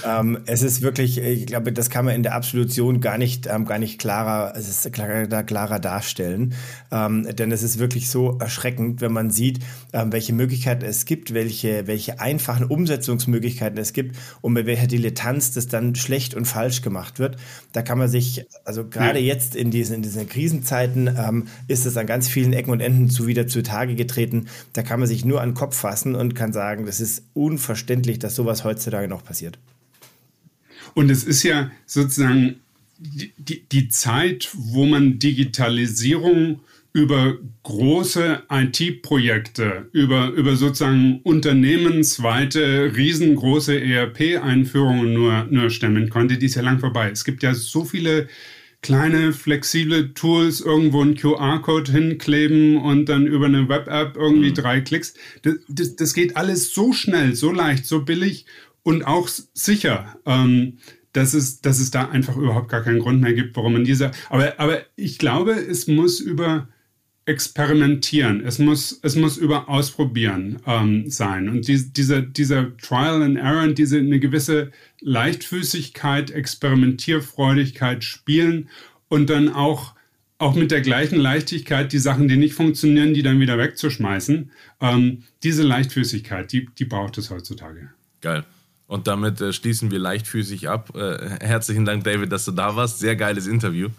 ähm, 0.04 0.40
es 0.48 0.64
ist 0.64 0.82
wirklich, 0.82 1.20
ich 1.20 1.46
glaube, 1.46 1.72
das 1.72 1.92
kann 1.92 2.04
man 2.04 2.16
in 2.16 2.24
der 2.24 2.34
Absolution 2.34 3.00
gar 3.00 3.20
nicht, 3.20 3.46
ähm, 3.46 3.66
gar 3.66 3.78
nicht 3.78 4.00
klarer, 4.00 4.54
es 4.56 4.68
ist 4.68 4.92
klarer, 4.92 5.28
klarer 5.44 5.80
darstellen. 5.80 6.56
Ähm, 6.92 7.28
denn 7.36 7.52
es 7.52 7.62
ist 7.62 7.78
wirklich 7.78 8.10
so 8.10 8.40
erschreckend, 8.40 9.02
wenn 9.02 9.14
man 9.14 9.30
sieht, 9.30 9.60
ähm, 9.94 10.12
welche 10.12 10.34
Möglichkeiten 10.34 10.84
es 10.84 11.06
gibt, 11.06 11.36
welche, 11.36 11.86
welche 11.86 12.20
einfachen 12.20 12.66
Umsetzungsmöglichkeiten 12.66 13.78
es 13.78 13.94
gibt 13.94 14.18
und 14.42 14.54
mit 14.54 14.66
welcher 14.66 14.88
Dilettanz 14.88 15.52
das 15.52 15.68
dann 15.68 15.94
schlecht 15.94 16.34
und 16.34 16.46
falsch 16.46 16.82
gemacht 16.82 17.20
wird. 17.20 17.38
Da 17.72 17.84
kann 17.84 18.00
man 18.00 18.08
sich, 18.08 18.48
also 18.66 18.84
gerade 18.88 19.20
ja. 19.20 19.28
jetzt 19.28 19.56
in 19.56 19.70
diesen, 19.70 19.98
in 19.98 20.02
diesen 20.02 20.28
Krisenzeiten 20.28 21.08
ähm, 21.08 21.48
ist 21.68 21.86
es 21.86 21.96
an 21.98 22.08
ganz 22.08 22.28
vielen 22.28 22.54
Ecken 22.54 22.72
und 22.72 22.80
Enden 22.80 23.12
zu 23.12 23.28
wieder 23.28 23.46
zutage 23.46 23.94
getreten. 23.94 24.48
Da 24.74 24.82
kann 24.82 25.00
man 25.00 25.08
sich 25.08 25.24
nur 25.24 25.40
an 25.42 25.50
den 25.50 25.56
Kopf 25.56 25.76
fassen 25.76 25.99
lassen 26.00 26.16
und 26.16 26.36
kann 26.36 26.54
sagen, 26.54 26.86
das 26.86 27.00
ist 27.00 27.24
unverständlich, 27.34 28.20
dass 28.20 28.36
sowas 28.36 28.64
heutzutage 28.64 29.08
noch 29.08 29.24
passiert. 29.24 29.60
Und 30.94 31.10
es 31.10 31.24
ist 31.24 31.44
ja 31.44 31.72
sozusagen 31.86 32.60
die, 32.98 33.34
die, 33.38 33.64
die 33.72 33.90
Zeit, 33.90 34.50
wo 34.54 34.86
man 34.86 35.20
Digitalisierung 35.20 36.60
über 36.92 37.38
große 37.64 38.44
IT-Projekte, 38.50 39.88
über, 39.92 40.30
über 40.30 40.56
sozusagen 40.56 41.20
unternehmensweite, 41.22 42.92
riesengroße 42.96 43.80
ERP-Einführungen 43.80 45.14
nur, 45.14 45.48
nur 45.52 45.70
stemmen 45.70 46.10
konnte, 46.10 46.38
die 46.38 46.48
ist 46.48 46.56
ja 46.56 46.64
lang 46.64 46.80
vorbei. 46.80 47.12
Es 47.12 47.24
gibt 47.24 47.44
ja 47.44 47.54
so 47.54 47.86
viele 47.86 48.28
kleine, 48.82 49.34
flexible 49.34 50.14
Tools 50.14 50.62
irgendwo 50.62 51.02
einen 51.02 51.16
QR-Code 51.16 51.92
hinkleben 51.92 52.78
und 52.78 53.08
dann 53.08 53.28
über 53.28 53.48
eine 53.48 53.68
Web-App 53.68 54.16
irgendwie 54.16 54.50
mhm. 54.50 54.56
drei 54.56 54.82
Klicks. 54.82 55.14
Das, 55.42 55.56
das, 55.68 55.96
das, 55.96 56.14
geht 56.14 56.38
alles 56.38 56.74
so 56.74 56.94
schnell, 56.94 57.36
so 57.36 57.52
leicht, 57.52 57.86
so 57.86 58.04
billig 58.04 58.46
und 58.84 59.06
auch 59.06 59.28
sicher. 59.54 60.18
Ähm, 60.26 60.78
dass 61.14 61.34
es, 61.34 61.62
dass 61.62 61.80
es 61.80 61.92
da 61.92 62.10
einfach 62.10 62.38
überhaupt 62.38 62.70
gar 62.70 62.84
keinen 62.84 63.00
Grund 63.00 63.22
mehr 63.22 63.34
gibt, 63.34 63.56
warum 63.56 63.74
man 63.74 63.84
diese. 63.84 64.12
Aber, 64.30 64.60
aber 64.60 64.82
ich 64.96 65.18
glaube, 65.18 65.54
es 65.54 65.88
muss 65.88 66.20
über 66.20 66.70
experimentieren, 67.30 68.44
es 68.44 68.58
muss, 68.58 69.00
es 69.04 69.16
muss 69.16 69.38
über 69.38 69.70
Ausprobieren 69.70 70.58
ähm, 70.66 71.12
sein. 71.12 71.48
Und 71.48 71.68
die, 71.68 71.94
dieser, 71.94 72.24
dieser 72.24 72.76
Trial 72.78 73.22
and 73.22 73.38
Error 73.38 73.68
diese 73.68 74.00
eine 74.00 74.20
gewisse 74.20 74.72
Leichtfüßigkeit, 75.02 76.32
Experimentierfreudigkeit 76.32 78.04
spielen 78.04 78.68
und 79.10 79.30
dann 79.30 79.48
auch, 79.48 79.94
auch 80.40 80.56
mit 80.56 80.72
der 80.72 80.82
gleichen 80.82 81.20
Leichtigkeit 81.20 81.94
die 81.94 82.00
Sachen, 82.00 82.28
die 82.28 82.38
nicht 82.38 82.56
funktionieren, 82.56 83.14
die 83.14 83.22
dann 83.22 83.40
wieder 83.40 83.60
wegzuschmeißen. 83.60 84.50
Ähm, 84.82 85.24
diese 85.44 85.62
Leichtfüßigkeit, 85.62 86.52
die, 86.52 86.68
die 86.80 86.86
braucht 86.86 87.20
es 87.20 87.30
heutzutage. 87.30 87.92
Geil. 88.22 88.44
Und 88.88 89.06
damit 89.06 89.40
äh, 89.40 89.54
schließen 89.54 89.92
wir 89.92 90.00
leichtfüßig 90.00 90.68
ab. 90.68 90.96
Äh, 90.96 91.46
herzlichen 91.46 91.86
Dank, 91.86 92.06
David, 92.06 92.32
dass 92.32 92.46
du 92.46 92.52
da 92.52 92.76
warst. 92.76 92.98
Sehr 92.98 93.16
geiles 93.16 93.46
Interview. 93.46 93.90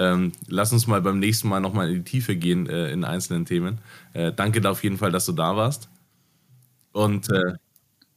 Ähm, 0.00 0.32
lass 0.48 0.72
uns 0.72 0.86
mal 0.86 1.02
beim 1.02 1.18
nächsten 1.18 1.48
Mal 1.48 1.60
nochmal 1.60 1.90
in 1.90 1.96
die 1.96 2.10
Tiefe 2.10 2.34
gehen 2.34 2.66
äh, 2.66 2.90
in 2.90 3.04
einzelnen 3.04 3.44
Themen. 3.44 3.78
Äh, 4.14 4.32
danke 4.32 4.62
da 4.62 4.70
auf 4.70 4.82
jeden 4.82 4.96
Fall, 4.96 5.12
dass 5.12 5.26
du 5.26 5.32
da 5.32 5.56
warst. 5.56 5.90
Und 6.92 7.28
äh, 7.30 7.52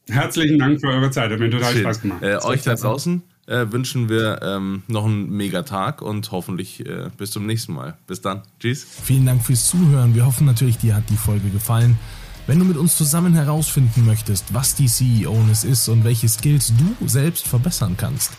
herzlichen 0.08 0.58
Dank 0.58 0.80
für 0.80 0.88
eure 0.88 1.10
Zeit. 1.10 1.30
Hat 1.30 1.38
mir 1.38 1.50
total 1.50 1.72
schön. 1.74 1.82
Spaß 1.82 2.00
gemacht. 2.00 2.22
Äh, 2.22 2.38
euch 2.38 2.62
da 2.62 2.74
draußen 2.74 3.22
äh, 3.46 3.66
wünschen 3.70 4.08
wir 4.08 4.40
ähm, 4.42 4.82
noch 4.88 5.04
einen 5.04 5.30
mega 5.30 5.62
Tag 5.62 6.00
und 6.00 6.32
hoffentlich 6.32 6.86
äh, 6.86 7.10
bis 7.18 7.32
zum 7.32 7.44
nächsten 7.44 7.74
Mal. 7.74 7.98
Bis 8.06 8.22
dann. 8.22 8.40
Tschüss. 8.60 8.86
Vielen 9.02 9.26
Dank 9.26 9.44
fürs 9.44 9.68
Zuhören. 9.68 10.14
Wir 10.14 10.24
hoffen 10.24 10.46
natürlich, 10.46 10.78
dir 10.78 10.96
hat 10.96 11.10
die 11.10 11.18
Folge 11.18 11.50
gefallen. 11.50 11.98
Wenn 12.46 12.58
du 12.58 12.64
mit 12.64 12.78
uns 12.78 12.96
zusammen 12.96 13.34
herausfinden 13.34 14.06
möchtest, 14.06 14.54
was 14.54 14.74
die 14.74 14.86
CEO-Ness 14.86 15.64
ist 15.64 15.88
und 15.88 16.04
welche 16.04 16.28
Skills 16.28 16.72
du 16.78 17.08
selbst 17.08 17.46
verbessern 17.46 17.96
kannst, 17.98 18.32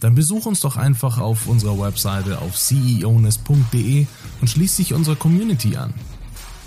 dann 0.00 0.14
besuch 0.14 0.46
uns 0.46 0.60
doch 0.60 0.76
einfach 0.76 1.18
auf 1.18 1.46
unserer 1.46 1.78
Webseite 1.78 2.40
auf 2.40 2.56
ceoness.de 2.56 4.06
und 4.40 4.48
schließ 4.48 4.76
dich 4.76 4.94
unserer 4.94 5.16
Community 5.16 5.76
an. 5.76 5.92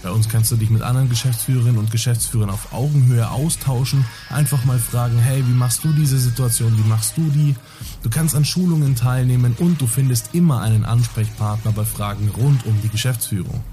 Bei 0.04 0.10
uns 0.10 0.30
kannst 0.30 0.52
du 0.52 0.56
dich 0.56 0.72
mit 0.72 0.82
anderen 0.82 1.10
Geschäftsführerinnen 1.10 1.78
und 1.78 1.92
Geschäftsführern 1.92 2.50
auf 2.50 2.74
Augenhöhe 2.74 3.30
austauschen, 3.30 4.04
einfach 4.30 4.66
mal 4.66 4.80
fragen, 4.80 5.20
hey, 5.20 5.44
wie 5.48 5.54
machst 5.54 5.84
du 5.84 5.94
diese 5.94 6.18
Situation, 6.18 6.76
wie 6.76 6.90
machst 6.90 7.18
du 7.18 7.30
die? 7.30 7.56
Du 8.02 8.10
kannst 8.10 8.36
an 8.36 8.44
Schulungen 8.44 8.96
teilnehmen 8.96 9.56
und 9.60 9.80
du 9.80 9.86
findest 9.86 10.34
immer 10.34 10.62
einen 10.62 10.86
Ansprechpartner 10.86 11.72
bei 11.72 11.86
Fragen 11.86 12.30
rund 12.30 12.66
um 12.66 12.82
die 12.82 12.90
Geschäftsführung. 12.90 13.64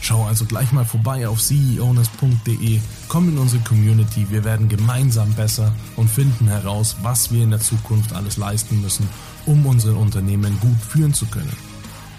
Schau 0.00 0.24
also 0.24 0.44
gleich 0.44 0.70
mal 0.72 0.84
vorbei 0.84 1.26
auf 1.26 1.40
ceowness.de, 1.40 2.80
komm 3.08 3.28
in 3.30 3.38
unsere 3.38 3.62
Community, 3.62 4.26
wir 4.30 4.44
werden 4.44 4.68
gemeinsam 4.68 5.32
besser 5.32 5.72
und 5.96 6.10
finden 6.10 6.46
heraus, 6.46 6.96
was 7.02 7.32
wir 7.32 7.42
in 7.42 7.50
der 7.50 7.60
Zukunft 7.60 8.12
alles 8.12 8.36
leisten 8.36 8.82
müssen, 8.82 9.08
um 9.46 9.64
unsere 9.64 9.94
Unternehmen 9.94 10.58
gut 10.60 10.80
führen 10.80 11.14
zu 11.14 11.26
können. 11.26 11.56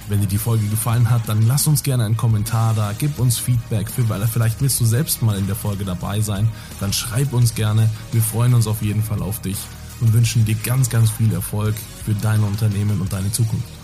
Wenn 0.08 0.22
dir 0.22 0.28
die 0.28 0.38
Folge 0.38 0.66
gefallen 0.68 1.10
hat, 1.10 1.28
dann 1.28 1.48
lass 1.48 1.68
uns 1.68 1.82
gerne 1.82 2.06
einen 2.06 2.18
Kommentar 2.18 2.74
da, 2.76 2.94
gib 2.98 3.18
uns 3.20 3.38
Feedback, 3.38 3.90
für, 3.90 4.08
weil 4.08 4.26
vielleicht 4.28 4.62
willst 4.62 4.80
du 4.80 4.86
selbst 4.86 5.22
mal 5.22 5.38
in 5.38 5.48
der 5.48 5.56
Folge 5.56 5.84
dabei 5.84 6.22
sein, 6.22 6.48
dann 6.80 6.94
schreib 6.94 7.34
uns 7.34 7.56
gerne, 7.56 7.90
wir 8.12 8.22
freuen 8.22 8.54
uns 8.54 8.68
auf 8.68 8.82
jeden 8.82 9.04
Fall 9.04 9.22
auf 9.22 9.42
dich 9.42 9.58
und 10.02 10.14
wünschen 10.14 10.46
dir 10.46 10.56
ganz, 10.56 10.90
ganz 10.90 11.10
viel 11.10 11.32
Erfolg 11.34 11.76
für 12.06 12.14
dein 12.16 12.44
Unternehmen 12.44 13.02
und 13.02 13.14
deine 13.14 13.32
Zukunft. 13.32 13.75